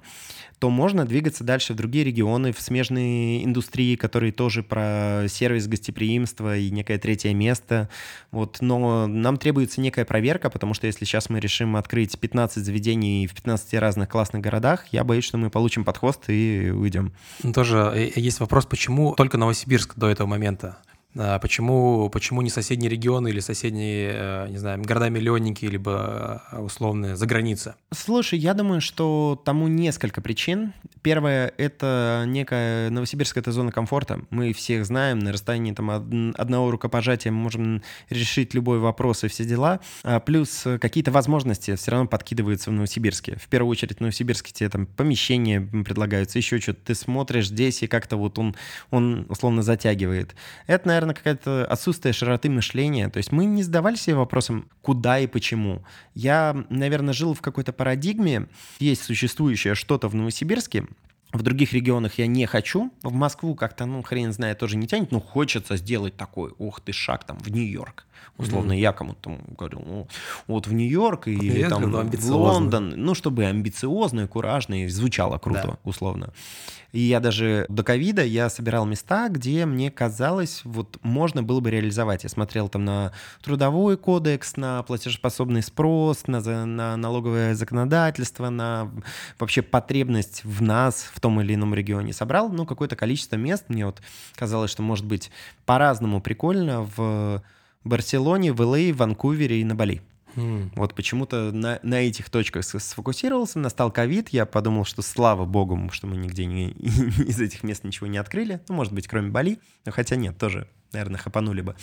то 0.59 0.69
можно 0.69 1.05
двигаться 1.05 1.43
дальше 1.43 1.73
в 1.73 1.75
другие 1.75 2.05
регионы, 2.05 2.53
в 2.53 2.61
смежные 2.61 3.43
индустрии, 3.43 3.95
которые 3.95 4.31
тоже 4.31 4.61
про 4.61 5.25
сервис 5.27 5.67
гостеприимства 5.67 6.55
и 6.55 6.69
некое 6.69 6.99
третье 6.99 7.33
место. 7.33 7.89
Вот, 8.31 8.57
но 8.61 9.07
нам 9.07 9.37
требуется 9.37 9.81
некая 9.81 10.05
проверка, 10.05 10.49
потому 10.49 10.73
что 10.73 10.87
если 10.87 11.05
сейчас 11.05 11.29
мы 11.29 11.39
решим 11.39 11.75
открыть 11.75 12.19
15 12.19 12.63
заведений 12.63 13.27
в 13.27 13.33
15 13.33 13.73
разных 13.75 14.09
классных 14.09 14.41
городах, 14.41 14.85
я 14.91 15.03
боюсь, 15.03 15.25
что 15.25 15.37
мы 15.37 15.49
получим 15.49 15.83
подхвост 15.83 16.29
и 16.29 16.71
уйдем. 16.71 17.13
Тоже 17.53 17.91
э, 17.93 18.11
есть 18.15 18.39
вопрос, 18.39 18.65
почему 18.65 19.13
только 19.15 19.37
Новосибирск 19.37 19.95
до 19.95 20.09
этого 20.09 20.27
момента. 20.27 20.77
А 21.15 21.37
почему, 21.39 22.09
почему 22.09 22.41
не 22.41 22.49
соседние 22.49 22.89
регионы 22.89 23.29
или 23.29 23.39
соседние, 23.39 24.11
э, 24.13 24.47
не 24.49 24.57
знаю, 24.57 24.81
города-миллионники, 24.81 25.65
либо 25.65 26.41
э, 26.51 26.59
условные 26.59 27.15
за 27.15 27.25
граница? 27.27 27.75
Слушай, 27.91 28.39
я 28.39 28.53
думаю, 28.53 28.81
что 28.81 29.39
тому 29.45 29.67
несколько 29.67 30.21
причин. 30.21 30.73
Первое— 31.03 31.53
это 31.57 32.23
некая 32.25 32.89
Новосибирск— 32.89 33.37
это 33.37 33.51
зона 33.51 33.71
комфорта. 33.71 34.21
Мы 34.29 34.53
всех 34.53 34.85
знаем, 34.85 35.19
на 35.19 35.31
расстоянии 35.31 35.73
там, 35.73 35.89
одного 36.35 36.71
рукопожатия 36.71 37.31
мы 37.31 37.39
можем 37.39 37.83
решить 38.09 38.53
любой 38.53 38.79
вопрос 38.79 39.23
и 39.23 39.27
все 39.27 39.45
дела. 39.45 39.81
А 40.03 40.19
плюс 40.19 40.65
какие-то 40.79 41.11
возможности 41.11 41.75
все 41.75 41.91
равно 41.91 42.07
подкидываются 42.07 42.69
в 42.69 42.73
Новосибирске. 42.73 43.35
В 43.35 43.49
первую 43.49 43.69
очередь 43.69 43.97
в 43.97 43.99
Новосибирске 43.99 44.51
тебе 44.53 44.69
там 44.69 44.85
помещения 44.85 45.61
предлагаются, 45.61 46.39
еще 46.39 46.59
что-то. 46.59 46.79
Ты 46.85 46.95
смотришь 46.95 47.49
здесь, 47.49 47.83
и 47.83 47.87
как-то 47.87 48.15
вот 48.15 48.39
он, 48.39 48.55
он 48.89 49.25
условно 49.29 49.61
затягивает. 49.61 50.35
Это, 50.67 50.87
наверное, 50.87 51.02
наверное, 51.05 51.15
какое-то 51.15 51.65
отсутствие 51.65 52.13
широты 52.13 52.49
мышления. 52.49 53.09
То 53.09 53.17
есть 53.17 53.31
мы 53.31 53.45
не 53.45 53.63
задавали 53.63 53.95
себе 53.95 54.15
вопросом, 54.15 54.69
куда 54.81 55.19
и 55.19 55.27
почему. 55.27 55.83
Я, 56.15 56.65
наверное, 56.69 57.13
жил 57.13 57.33
в 57.33 57.41
какой-то 57.41 57.73
парадигме. 57.73 58.47
Есть 58.79 59.03
существующее 59.03 59.75
что-то 59.75 60.07
в 60.07 60.15
Новосибирске, 60.15 60.85
в 61.33 61.41
других 61.41 61.73
регионах 61.73 62.17
я 62.19 62.27
не 62.27 62.45
хочу. 62.45 62.91
В 63.01 63.11
Москву 63.11 63.55
как-то, 63.55 63.85
ну, 63.85 64.03
хрен 64.03 64.31
знает, 64.31 64.59
тоже 64.59 64.77
не 64.77 64.87
тянет. 64.87 65.11
Но 65.11 65.19
хочется 65.19 65.77
сделать 65.77 66.15
такой, 66.15 66.53
ух 66.59 66.79
ты, 66.79 66.93
шаг 66.93 67.23
там 67.23 67.39
в 67.39 67.49
Нью-Йорк. 67.49 68.05
Условно, 68.37 68.73
mm-hmm. 68.73 68.79
я 68.79 68.93
кому-то 68.93 69.19
там 69.21 69.39
говорил, 69.57 69.83
ну, 69.85 70.07
вот 70.47 70.67
в 70.67 70.73
Нью-Йорк 70.73 71.27
или 71.27 71.67
там 71.67 71.91
в 71.91 72.31
Лондон. 72.31 72.93
Ну, 72.95 73.13
чтобы 73.15 73.45
амбициозно 73.45 74.21
и 74.21 74.27
куражно 74.27 74.83
и 74.83 74.87
звучало 74.87 75.37
круто, 75.37 75.63
да. 75.63 75.77
условно. 75.83 76.33
И 76.93 76.99
я 76.99 77.19
даже 77.19 77.65
до 77.69 77.83
ковида 77.83 78.23
я 78.23 78.49
собирал 78.49 78.85
места, 78.85 79.27
где 79.27 79.65
мне 79.65 79.89
казалось, 79.89 80.61
вот 80.63 80.99
можно 81.01 81.41
было 81.41 81.59
бы 81.59 81.71
реализовать. 81.71 82.23
Я 82.23 82.29
смотрел 82.29 82.69
там 82.69 82.85
на 82.85 83.11
трудовой 83.41 83.97
кодекс, 83.97 84.57
на 84.57 84.83
платежеспособный 84.83 85.63
спрос, 85.63 86.27
на, 86.27 86.39
на 86.65 86.95
налоговое 86.95 87.55
законодательство, 87.55 88.49
на 88.49 88.91
вообще 89.39 89.63
потребность 89.63 90.43
в 90.43 90.61
нас 90.61 91.09
в 91.13 91.19
том 91.23 91.39
или 91.39 91.55
ином 91.55 91.73
регионе. 91.73 92.11
Собрал, 92.11 92.49
ну, 92.49 92.65
какое-то 92.65 92.97
количество 92.97 93.37
мест. 93.37 93.69
Мне 93.69 93.85
вот 93.85 94.01
казалось, 94.35 94.69
что 94.69 94.83
может 94.83 95.05
быть 95.05 95.31
по-разному 95.65 96.19
прикольно 96.19 96.81
в 96.97 97.41
Барселоне, 97.85 98.51
в 98.51 98.61
Л.А., 98.61 98.91
в 98.91 98.97
Ванкувере 98.97 99.61
и 99.61 99.63
на 99.63 99.73
Бали. 99.73 100.01
Mm. 100.35 100.71
Вот 100.75 100.95
почему-то 100.95 101.53
на, 101.53 101.79
на 101.81 102.01
этих 102.01 102.29
точках 102.29 102.65
сфокусировался, 102.65 103.57
настал 103.57 103.89
ковид, 103.89 104.29
я 104.29 104.45
подумал, 104.45 104.83
что 104.83 105.01
слава 105.01 105.45
богу, 105.45 105.89
что 105.93 106.07
мы 106.07 106.17
нигде 106.17 106.45
не, 106.45 106.71
из 106.71 107.39
этих 107.39 107.63
мест 107.63 107.85
ничего 107.85 108.07
не 108.07 108.17
открыли, 108.17 108.59
ну, 108.67 108.75
может 108.75 108.91
быть, 108.91 109.07
кроме 109.07 109.29
Бали, 109.29 109.59
но 109.85 109.93
хотя 109.93 110.17
нет, 110.17 110.37
тоже 110.37 110.67
наверное, 110.93 111.19
хапанули 111.19 111.61
бы. 111.61 111.75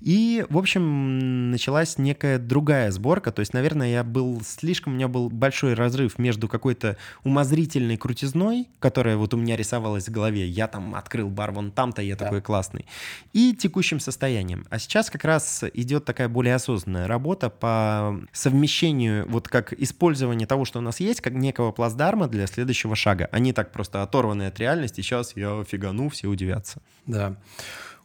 И, 0.00 0.46
в 0.48 0.56
общем, 0.56 1.50
началась 1.50 1.98
некая 1.98 2.38
другая 2.38 2.90
сборка. 2.90 3.32
То 3.32 3.40
есть, 3.40 3.52
наверное, 3.52 3.90
я 3.90 4.04
был 4.04 4.40
слишком... 4.42 4.94
У 4.94 4.96
меня 4.96 5.08
был 5.08 5.28
большой 5.28 5.74
разрыв 5.74 6.18
между 6.18 6.48
какой-то 6.48 6.96
умозрительной 7.22 7.96
крутизной, 7.96 8.68
которая 8.78 9.16
вот 9.16 9.34
у 9.34 9.36
меня 9.36 9.56
рисовалась 9.56 10.08
в 10.08 10.10
голове. 10.10 10.48
Я 10.48 10.68
там 10.68 10.94
открыл 10.94 11.28
бар 11.28 11.52
вон 11.52 11.70
там-то, 11.70 12.02
я 12.02 12.16
да. 12.16 12.24
такой 12.24 12.40
классный. 12.40 12.86
И 13.32 13.54
текущим 13.54 14.00
состоянием. 14.00 14.66
А 14.70 14.78
сейчас 14.78 15.10
как 15.10 15.24
раз 15.24 15.64
идет 15.74 16.04
такая 16.04 16.28
более 16.28 16.54
осознанная 16.54 17.06
работа 17.06 17.50
по 17.50 18.20
совмещению, 18.32 19.28
вот 19.28 19.48
как 19.48 19.72
использование 19.74 20.46
того, 20.46 20.64
что 20.64 20.78
у 20.78 20.82
нас 20.82 21.00
есть, 21.00 21.20
как 21.20 21.34
некого 21.34 21.72
плацдарма 21.72 22.26
для 22.26 22.46
следующего 22.46 22.96
шага. 22.96 23.28
Они 23.32 23.52
так 23.52 23.70
просто 23.72 24.02
оторваны 24.02 24.44
от 24.44 24.58
реальности. 24.58 25.02
Сейчас 25.02 25.36
я 25.36 25.62
фигану, 25.64 26.08
все 26.08 26.28
удивятся. 26.28 26.80
Да. 27.06 27.36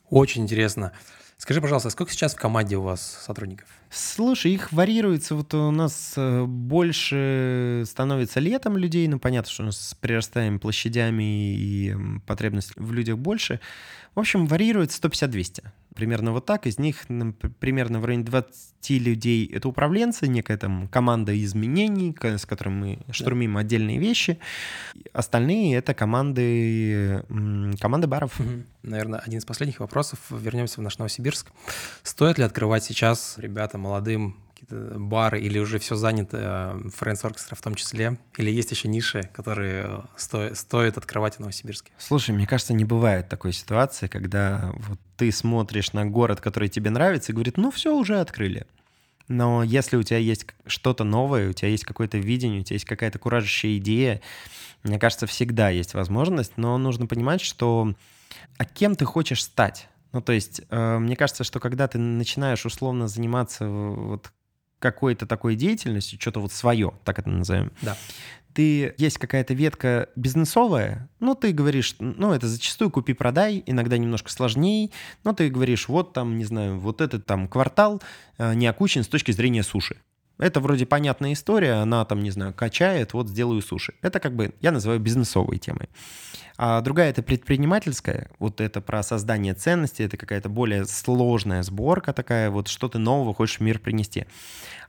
Очень 0.10 0.44
интересно. 0.44 0.91
Скажи, 1.38 1.62
пожалуйста, 1.62 1.89
сколько 1.89 2.12
сейчас 2.12 2.34
в 2.34 2.38
команде 2.38 2.78
у 2.78 2.82
вас 2.82 3.24
сотрудников? 3.26 3.68
Слушай, 3.89 4.54
их 4.54 4.71
варьируется. 4.71 5.36
Вот 5.36 5.54
у 5.54 5.71
нас 5.71 6.13
э, 6.17 6.43
больше 6.45 7.84
становится 7.86 8.39
летом 8.39 8.78
людей. 8.78 9.08
Ну, 9.08 9.19
понятно, 9.19 9.52
что 9.52 9.63
у 9.63 9.65
нас 9.67 9.80
с 9.80 9.95
прирастаем 9.95 10.60
площадями 10.60 11.56
и 11.56 11.95
потребность 12.26 12.74
в 12.76 12.91
людях 12.93 13.17
больше. 13.17 13.60
В 14.15 14.19
общем, 14.19 14.48
варьируется 14.48 15.02
150-200 15.02 15.65
примерно 15.95 16.34
вот 16.34 16.45
так. 16.45 16.67
Из 16.67 16.78
них 16.78 17.06
примерно 17.60 18.00
в 18.00 18.06
районе 18.06 18.26
20 18.26 18.89
людей 18.89 19.48
это 19.52 19.67
управленцы, 19.67 20.28
некая 20.28 20.58
там 20.58 20.88
команда 20.88 21.41
изменений, 21.43 22.15
с 22.21 22.45
которой 22.45 22.69
мы 22.69 23.00
штурмим 23.10 23.56
да. 23.56 23.62
отдельные 23.62 23.98
вещи. 23.98 24.38
Остальные 25.13 25.76
это 25.76 25.93
команды, 25.93 27.24
команды 27.80 28.08
баров. 28.08 28.39
Угу. 28.39 28.50
Наверное, 28.84 29.19
один 29.19 29.39
из 29.39 29.45
последних 29.45 29.80
вопросов. 29.80 30.19
Вернемся 30.30 30.80
в 30.80 30.84
наш 30.84 31.00
Новосибирск. 31.00 31.48
Стоит 32.04 32.38
ли 32.38 32.43
открывать 32.43 32.84
сейчас 32.84 33.36
ребятам 33.38 33.85
молодым 33.86 34.36
бары 34.69 35.39
или 35.39 35.60
уже 35.60 35.80
все 35.80 35.95
занято 35.95 36.38
э, 36.76 36.88
Friends 36.88 37.24
Orchestra 37.24 37.56
в 37.56 37.62
том 37.62 37.76
числе? 37.76 38.17
Или 38.38 38.52
есть 38.52 38.71
еще 38.71 38.88
ниши, 38.88 39.30
которые 39.34 39.86
э, 39.86 40.02
сто, 40.17 40.56
стоит 40.56 40.98
открывать 40.98 41.36
в 41.36 41.39
Новосибирске? 41.39 41.91
Слушай, 41.98 42.32
мне 42.32 42.48
кажется, 42.48 42.74
не 42.74 42.86
бывает 42.86 43.30
такой 43.30 43.54
ситуации, 43.54 44.08
когда 44.08 44.71
вот 44.76 45.00
ты 45.17 45.32
смотришь 45.32 45.93
на 45.93 46.06
город, 46.06 46.41
который 46.41 46.69
тебе 46.69 46.89
нравится, 46.89 47.32
и 47.32 47.36
говорит, 47.36 47.58
ну 47.58 47.71
все, 47.71 47.95
уже 47.95 48.19
открыли. 48.19 48.65
Но 49.28 49.63
если 49.63 49.98
у 49.98 50.04
тебя 50.04 50.17
есть 50.17 50.48
что-то 50.67 51.04
новое, 51.04 51.50
у 51.50 51.54
тебя 51.54 51.69
есть 51.69 51.84
какое-то 51.84 52.17
видение, 52.17 52.62
у 52.62 52.63
тебя 52.63 52.76
есть 52.76 52.86
какая-то 52.86 53.19
куражащая 53.19 53.78
идея, 53.78 54.21
мне 54.84 55.00
кажется, 55.00 55.26
всегда 55.26 55.69
есть 55.69 55.95
возможность, 55.95 56.54
но 56.58 56.78
нужно 56.78 57.08
понимать, 57.08 57.41
что 57.41 57.95
а 58.58 58.65
кем 58.65 58.95
ты 58.95 59.06
хочешь 59.06 59.43
стать? 59.43 59.89
Ну, 60.15 60.21
то 60.21 60.32
есть, 60.32 60.62
э, 60.69 60.97
мне 60.97 61.17
кажется, 61.17 61.43
что 61.43 61.60
когда 61.60 61.89
ты 61.89 61.97
начинаешь 61.97 62.65
условно 62.65 63.10
заниматься 63.10 63.67
вот 63.67 64.32
какой-то 64.80 65.25
такой 65.25 65.58
деятельностью, 65.58 66.17
что-то 66.21 66.39
вот 66.39 66.54
свое, 66.54 66.93
так 67.04 67.19
это 67.19 67.30
назовем, 67.30 67.73
да. 67.82 67.97
ты 68.54 68.95
есть 68.97 69.17
какая-то 69.17 69.54
ветка 69.54 70.08
бизнесовая, 70.15 71.10
ну, 71.19 71.36
ты 71.36 71.51
говоришь, 71.51 71.97
ну, 71.99 72.32
это 72.32 72.47
зачастую 72.47 72.91
купи-продай, 72.91 73.62
иногда 73.65 73.97
немножко 73.97 74.32
сложнее, 74.32 74.91
но 75.25 75.34
ты 75.34 75.49
говоришь, 75.49 75.89
вот 75.89 76.13
там, 76.13 76.38
не 76.38 76.45
знаю, 76.45 76.80
вот 76.80 77.01
этот 77.01 77.25
там 77.25 77.49
квартал 77.49 78.01
э, 78.38 78.54
не 78.54 78.67
окучен 78.67 79.04
с 79.04 79.10
точки 79.10 79.34
зрения 79.34 79.63
суши. 79.63 79.97
Это 80.38 80.62
вроде 80.62 80.86
понятная 80.86 81.34
история, 81.34 81.73
она 81.73 82.06
там, 82.06 82.21
не 82.21 82.32
знаю, 82.32 82.54
качает, 82.54 83.12
вот 83.12 83.28
сделаю 83.28 83.62
суши. 83.62 83.95
Это 84.01 84.21
как 84.21 84.34
бы, 84.34 84.54
я 84.62 84.71
называю 84.71 85.01
бизнесовой 85.01 85.58
темой. 85.58 85.89
А 86.58 86.82
другая 86.82 87.10
это 87.10 87.22
предпринимательская, 87.22 88.30
вот 88.39 88.62
это 88.62 88.80
про 88.80 89.04
создание 89.04 89.54
ценности, 89.54 90.04
это 90.04 90.15
какая-то 90.15 90.48
более 90.50 90.86
сложная 90.86 91.63
сборка 91.63 92.13
такая, 92.13 92.50
вот 92.50 92.68
что 92.68 92.88
ты 92.88 92.98
нового 92.98 93.34
хочешь 93.34 93.58
в 93.58 93.62
мир 93.62 93.80
принести. 93.80 94.26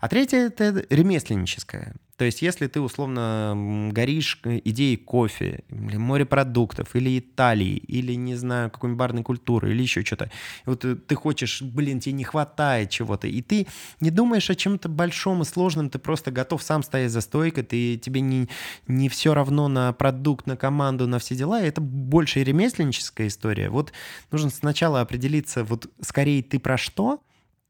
А 0.00 0.09
третья 0.09 0.38
это 0.46 0.85
ремесленническая. 0.90 1.94
То 2.16 2.24
есть, 2.24 2.40
если 2.40 2.66
ты 2.66 2.81
условно 2.81 3.90
горишь 3.92 4.40
идеей 4.42 4.96
кофе, 4.96 5.61
или 5.68 5.96
морепродуктов, 5.98 6.96
или 6.96 7.18
Италии, 7.18 7.76
или, 7.76 8.14
не 8.14 8.37
знаю, 8.37 8.70
какой-нибудь 8.70 8.98
барной 8.98 9.22
культуры, 9.22 9.70
или 9.72 9.83
еще 9.83 10.02
что-то, 10.02 10.31
вот 10.64 10.81
ты 10.81 11.14
хочешь, 11.14 11.61
блин, 11.61 12.00
тебе 12.00 12.14
не 12.14 12.24
хватает 12.24 12.88
чего-то, 12.88 13.26
и 13.26 13.42
ты 13.42 13.66
не 14.00 14.11
думаешь 14.11 14.48
о 14.48 14.55
чем-то 14.55 14.88
большом 14.88 15.42
и 15.42 15.44
сложном, 15.44 15.90
ты 15.90 15.98
просто 15.98 16.31
готов 16.31 16.62
сам 16.62 16.83
стоять 16.83 17.11
за 17.11 17.20
стойкой, 17.20 17.64
ты, 17.64 17.98
тебе 17.98 18.22
не, 18.22 18.48
не 18.88 19.11
все 19.11 19.35
равно 19.35 19.68
на 19.68 19.92
продукт, 19.92 20.46
на 20.46 20.57
команду, 20.57 21.07
на 21.07 21.18
все 21.18 21.35
дела, 21.35 21.55
это 21.60 21.80
больше 21.80 22.42
ремесленническая 22.42 23.28
история. 23.28 23.70
Вот 23.70 23.92
нужно 24.30 24.50
сначала 24.50 25.00
определиться, 25.00 25.64
вот 25.64 25.90
скорее 26.00 26.42
ты 26.42 26.58
про 26.58 26.76
что, 26.76 27.20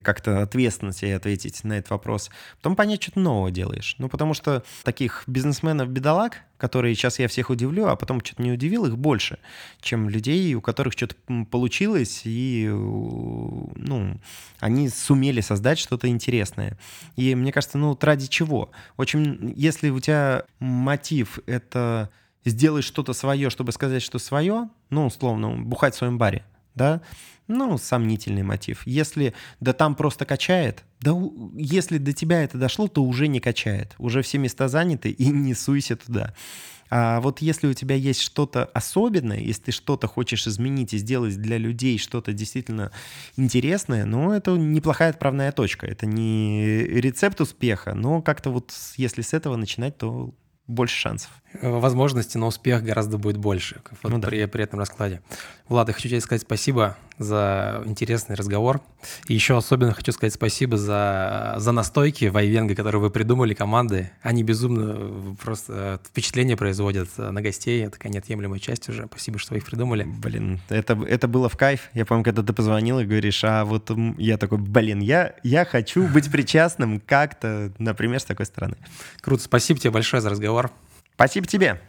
как-то 0.07 0.43
ответственно 0.43 0.93
себе 0.93 1.17
ответить 1.17 1.65
на 1.65 1.73
этот 1.73 1.91
вопрос. 1.91 2.31
Потом 2.59 2.77
понять, 2.77 3.03
что 3.03 3.13
ты 3.13 3.21
нового 3.21 3.51
делаешь. 3.51 3.97
Ну, 3.99 4.09
потому 4.09 4.35
что 4.35 4.63
таких 4.85 5.25
бизнесменов-бедолаг, 5.27 6.43
которые 6.59 6.95
сейчас 6.95 7.19
я 7.19 7.27
всех 7.27 7.51
удивлю, 7.51 7.89
а 7.89 7.97
потом 7.97 8.25
что-то 8.25 8.43
не 8.43 8.53
удивил, 8.53 8.87
их 8.87 8.97
больше, 8.97 9.41
чем 9.81 10.09
людей, 10.09 10.55
у 10.55 10.61
которых 10.61 10.93
что-то 10.93 11.17
получилось, 11.51 12.23
и 12.25 12.69
ну, 12.69 14.21
они 14.61 14.89
сумели 14.91 15.41
создать 15.41 15.81
что-то 15.81 16.07
интересное. 16.07 16.79
И 17.17 17.35
мне 17.35 17.51
кажется, 17.51 17.77
ну, 17.77 17.99
ради 18.01 18.29
чего? 18.29 18.71
Очень, 18.97 19.53
если 19.57 19.91
у 19.91 19.99
тебя 19.99 20.45
мотив— 20.61 21.41
это 21.47 22.11
сделать 22.51 22.85
что-то 22.85 23.13
свое, 23.13 23.51
чтобы 23.51 23.73
сказать, 23.73 24.03
что 24.03 24.19
свое, 24.19 24.69
ну, 24.91 25.07
условно, 25.07 25.57
бухать 25.57 25.95
в 25.95 25.99
своем 25.99 26.19
баре, 26.19 26.45
да, 26.75 27.03
ну, 27.49 27.79
сомнительный 27.79 28.43
мотив. 28.43 28.87
Если 28.87 29.35
да 29.61 29.73
там 29.73 29.95
просто 29.95 30.25
качает, 30.25 30.85
да 31.01 31.13
если 31.55 31.99
до 31.99 32.13
тебя 32.13 32.43
это 32.43 32.59
дошло, 32.59 32.89
то 32.89 33.05
уже 33.05 33.29
не 33.29 33.41
качает. 33.41 33.95
Уже 33.99 34.23
все 34.23 34.39
места 34.39 34.69
заняты, 34.69 35.11
и 35.11 35.27
не 35.29 35.55
суйся 35.55 35.97
туда. 35.97 36.35
А 36.89 37.21
вот 37.21 37.41
если 37.41 37.67
у 37.67 37.75
тебя 37.75 37.97
есть 37.97 38.21
что-то 38.21 38.65
особенное, 38.67 39.39
если 39.39 39.65
ты 39.65 39.73
что-то 39.73 40.07
хочешь 40.07 40.47
изменить 40.47 40.95
и 40.95 40.99
сделать 40.99 41.37
для 41.41 41.59
людей 41.59 41.99
что-то 41.99 42.33
действительно 42.33 42.93
интересное, 43.37 44.05
ну, 44.05 44.33
это 44.33 44.53
неплохая 44.53 45.11
отправная 45.11 45.51
точка. 45.53 45.87
Это 45.87 46.07
не 46.07 46.85
рецепт 46.85 47.41
успеха, 47.41 47.95
но 47.95 48.23
как-то 48.23 48.51
вот 48.51 48.73
если 48.97 49.23
с 49.23 49.35
этого 49.35 49.57
начинать, 49.57 49.99
то 49.99 50.33
больше 50.67 50.97
шансов. 50.97 51.31
Возможности 51.63 52.39
на 52.39 52.47
успех 52.47 52.83
гораздо 52.83 53.19
будет 53.19 53.37
больше 53.37 53.81
вот 54.03 54.13
ну, 54.13 54.19
да. 54.19 54.29
при, 54.29 54.45
при 54.47 54.65
этом 54.65 54.79
раскладе. 54.79 55.23
Влад, 55.69 55.89
я 55.89 55.95
хочу 55.95 56.09
тебе 56.09 56.21
сказать 56.21 56.43
спасибо 56.43 56.97
за 57.19 57.83
интересный 57.87 58.37
разговор. 58.37 58.81
И 59.29 59.35
еще 59.35 59.57
особенно 59.57 59.93
хочу 59.93 60.13
сказать 60.13 60.35
спасибо 60.35 60.77
за, 60.77 61.55
за 61.59 61.73
настойки 61.73 62.27
Вайвенга, 62.27 62.75
которые 62.75 63.01
вы 63.01 63.11
придумали, 63.11 63.55
команды. 63.55 64.11
Они 64.23 64.43
безумно 64.43 65.37
просто 65.43 66.01
впечатление 66.07 66.57
производят 66.57 67.09
на 67.17 67.41
гостей. 67.41 67.83
Это 67.83 67.93
такая 67.93 68.13
неотъемлемая 68.13 68.61
часть 68.61 68.89
уже. 68.89 69.07
Спасибо, 69.07 69.39
что 69.39 69.55
вы 69.55 69.59
их 69.59 69.65
придумали. 69.65 70.05
Блин, 70.05 70.61
это, 70.69 70.99
это 71.09 71.29
было 71.29 71.49
в 71.49 71.57
кайф. 71.57 71.89
Я 71.95 72.05
помню, 72.05 72.25
когда 72.25 72.43
ты 72.43 72.53
позвонил 72.53 73.01
и 73.01 73.05
говоришь, 73.05 73.43
а 73.45 73.65
вот 73.65 73.91
я 74.19 74.37
такой, 74.39 74.59
блин, 74.59 75.01
я, 75.01 75.35
я 75.43 75.65
хочу 75.65 76.07
быть 76.09 76.31
причастным 76.31 77.01
как-то, 77.01 77.73
например, 77.79 78.21
с 78.21 78.25
такой 78.25 78.47
стороны. 78.47 78.77
Круто. 79.21 79.43
Спасибо 79.43 79.81
тебе 79.81 79.91
большое 79.91 80.21
за 80.21 80.31
разговор. 80.31 80.71
Спасибо 81.15 81.47
тебе. 81.47 81.81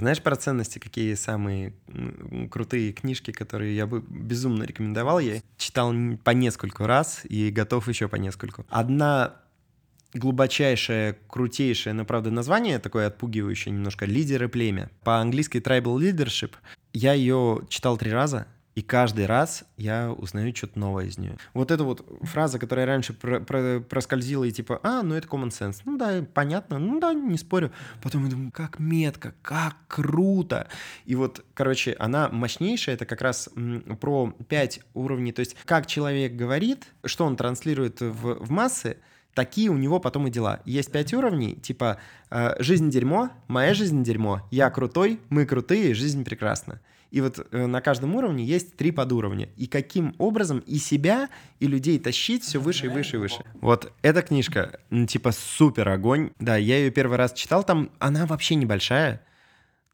Знаешь 0.00 0.22
про 0.22 0.34
ценности, 0.34 0.78
какие 0.78 1.12
самые 1.12 1.74
крутые 2.50 2.94
книжки, 2.94 3.32
которые 3.32 3.76
я 3.76 3.86
бы 3.86 4.02
безумно 4.08 4.62
рекомендовал? 4.62 5.18
Я 5.18 5.42
читал 5.58 5.92
по 6.24 6.30
нескольку 6.30 6.86
раз 6.86 7.20
и 7.24 7.50
готов 7.50 7.86
еще 7.86 8.08
по 8.08 8.16
нескольку. 8.16 8.64
Одна 8.70 9.36
глубочайшее, 10.14 11.18
крутейшее, 11.28 11.92
но, 11.92 12.06
правда, 12.06 12.30
название 12.30 12.78
такое 12.78 13.08
отпугивающее 13.08 13.74
немножко 13.74 14.06
«Лидеры 14.06 14.48
племя». 14.48 14.90
По-английски 15.04 15.58
«Tribal 15.58 15.98
Leadership». 15.98 16.52
Я 16.94 17.12
ее 17.12 17.60
читал 17.68 17.98
три 17.98 18.10
раза, 18.10 18.46
и 18.74 18.82
каждый 18.82 19.26
раз 19.26 19.64
я 19.76 20.12
узнаю 20.12 20.54
что-то 20.54 20.78
новое 20.78 21.06
из 21.06 21.18
нее. 21.18 21.36
Вот 21.54 21.70
эта 21.70 21.82
вот 21.82 22.06
фраза, 22.22 22.58
которая 22.58 22.86
раньше 22.86 23.12
про 23.12 23.40
про 23.40 23.80
проскользила 23.80 24.44
и 24.44 24.52
типа, 24.52 24.80
а, 24.82 25.02
ну 25.02 25.14
это 25.14 25.26
common 25.26 25.48
sense. 25.48 25.80
Ну 25.84 25.98
да, 25.98 26.24
понятно, 26.32 26.78
ну 26.78 27.00
да, 27.00 27.12
не 27.12 27.36
спорю. 27.36 27.72
Потом 28.02 28.24
я 28.24 28.30
думаю, 28.30 28.52
как 28.52 28.78
метко, 28.78 29.34
как 29.42 29.76
круто. 29.88 30.68
И 31.04 31.16
вот, 31.16 31.44
короче, 31.54 31.96
она 31.98 32.28
мощнейшая, 32.28 32.94
это 32.94 33.06
как 33.06 33.22
раз 33.22 33.48
про 34.00 34.32
пять 34.48 34.80
уровней. 34.94 35.32
То 35.32 35.40
есть 35.40 35.56
как 35.64 35.86
человек 35.86 36.34
говорит, 36.34 36.86
что 37.04 37.24
он 37.24 37.36
транслирует 37.36 38.00
в, 38.00 38.44
в 38.44 38.50
массы, 38.50 38.98
такие 39.34 39.70
у 39.70 39.76
него 39.76 39.98
потом 40.00 40.28
и 40.28 40.30
дела. 40.30 40.60
Есть 40.64 40.92
пять 40.92 41.12
уровней, 41.12 41.56
типа 41.56 41.98
э, 42.30 42.62
«жизнь 42.62 42.90
дерьмо», 42.90 43.30
«моя 43.48 43.74
жизнь 43.74 44.02
дерьмо», 44.02 44.42
«я 44.50 44.70
крутой», 44.70 45.20
«мы 45.28 45.46
крутые», 45.46 45.94
«жизнь 45.94 46.24
прекрасна». 46.24 46.80
И 47.10 47.20
вот 47.20 47.46
э, 47.50 47.66
на 47.66 47.80
каждом 47.80 48.14
уровне 48.14 48.44
есть 48.44 48.76
три 48.76 48.90
подуровня. 48.92 49.48
И 49.56 49.66
каким 49.66 50.14
образом 50.18 50.60
и 50.60 50.78
себя, 50.78 51.28
и 51.58 51.66
людей 51.66 51.98
тащить 51.98 52.44
все 52.44 52.60
выше 52.60 52.86
и 52.86 52.88
выше 52.88 53.16
и 53.16 53.18
выше. 53.18 53.44
Вот 53.60 53.92
эта 54.02 54.22
книжка, 54.22 54.80
ну, 54.90 55.06
типа 55.06 55.32
супер 55.32 55.88
огонь. 55.88 56.30
Да, 56.38 56.56
я 56.56 56.78
ее 56.78 56.90
первый 56.90 57.16
раз 57.16 57.32
читал, 57.32 57.64
там 57.64 57.90
она 57.98 58.26
вообще 58.26 58.54
небольшая, 58.54 59.24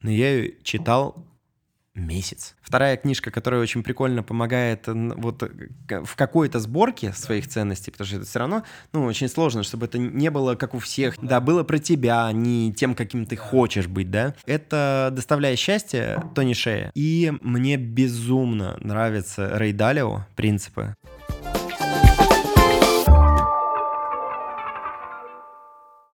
но 0.03 0.11
я 0.11 0.35
ее 0.35 0.55
читал 0.63 1.27
месяц. 1.97 2.55
Вторая 2.61 2.97
книжка, 2.97 3.31
которая 3.31 3.61
очень 3.61 3.83
прикольно 3.83 4.23
помогает 4.23 4.85
вот 4.87 5.43
в 5.89 6.17
какой-то 6.17 6.61
сборке 6.61 7.13
своих 7.13 7.49
ценностей, 7.49 7.91
потому 7.91 8.07
что 8.07 8.17
это 8.17 8.27
все 8.27 8.39
равно, 8.39 8.63
ну, 8.93 9.05
очень 9.05 9.29
сложно, 9.29 9.63
чтобы 9.63 9.87
это 9.87 9.99
не 9.99 10.31
было 10.31 10.55
как 10.55 10.75
у 10.75 10.79
всех, 10.79 11.17
да, 11.21 11.41
было 11.41 11.65
про 11.65 11.79
тебя, 11.79 12.31
не 12.33 12.73
тем, 12.73 12.95
каким 12.95 13.27
ты 13.27 13.37
хочешь 13.37 13.87
быть, 13.87 14.11
да. 14.11 14.35
Это 14.47 15.11
«Доставляя 15.13 15.57
счастье» 15.57 16.23
Тони 16.35 16.53
Шея. 16.53 16.91
И 16.95 17.33
мне 17.41 17.77
безумно 17.77 18.77
нравится 18.81 19.51
Рей 19.57 19.73
Далио 19.73 20.27
«Принципы». 20.37 20.95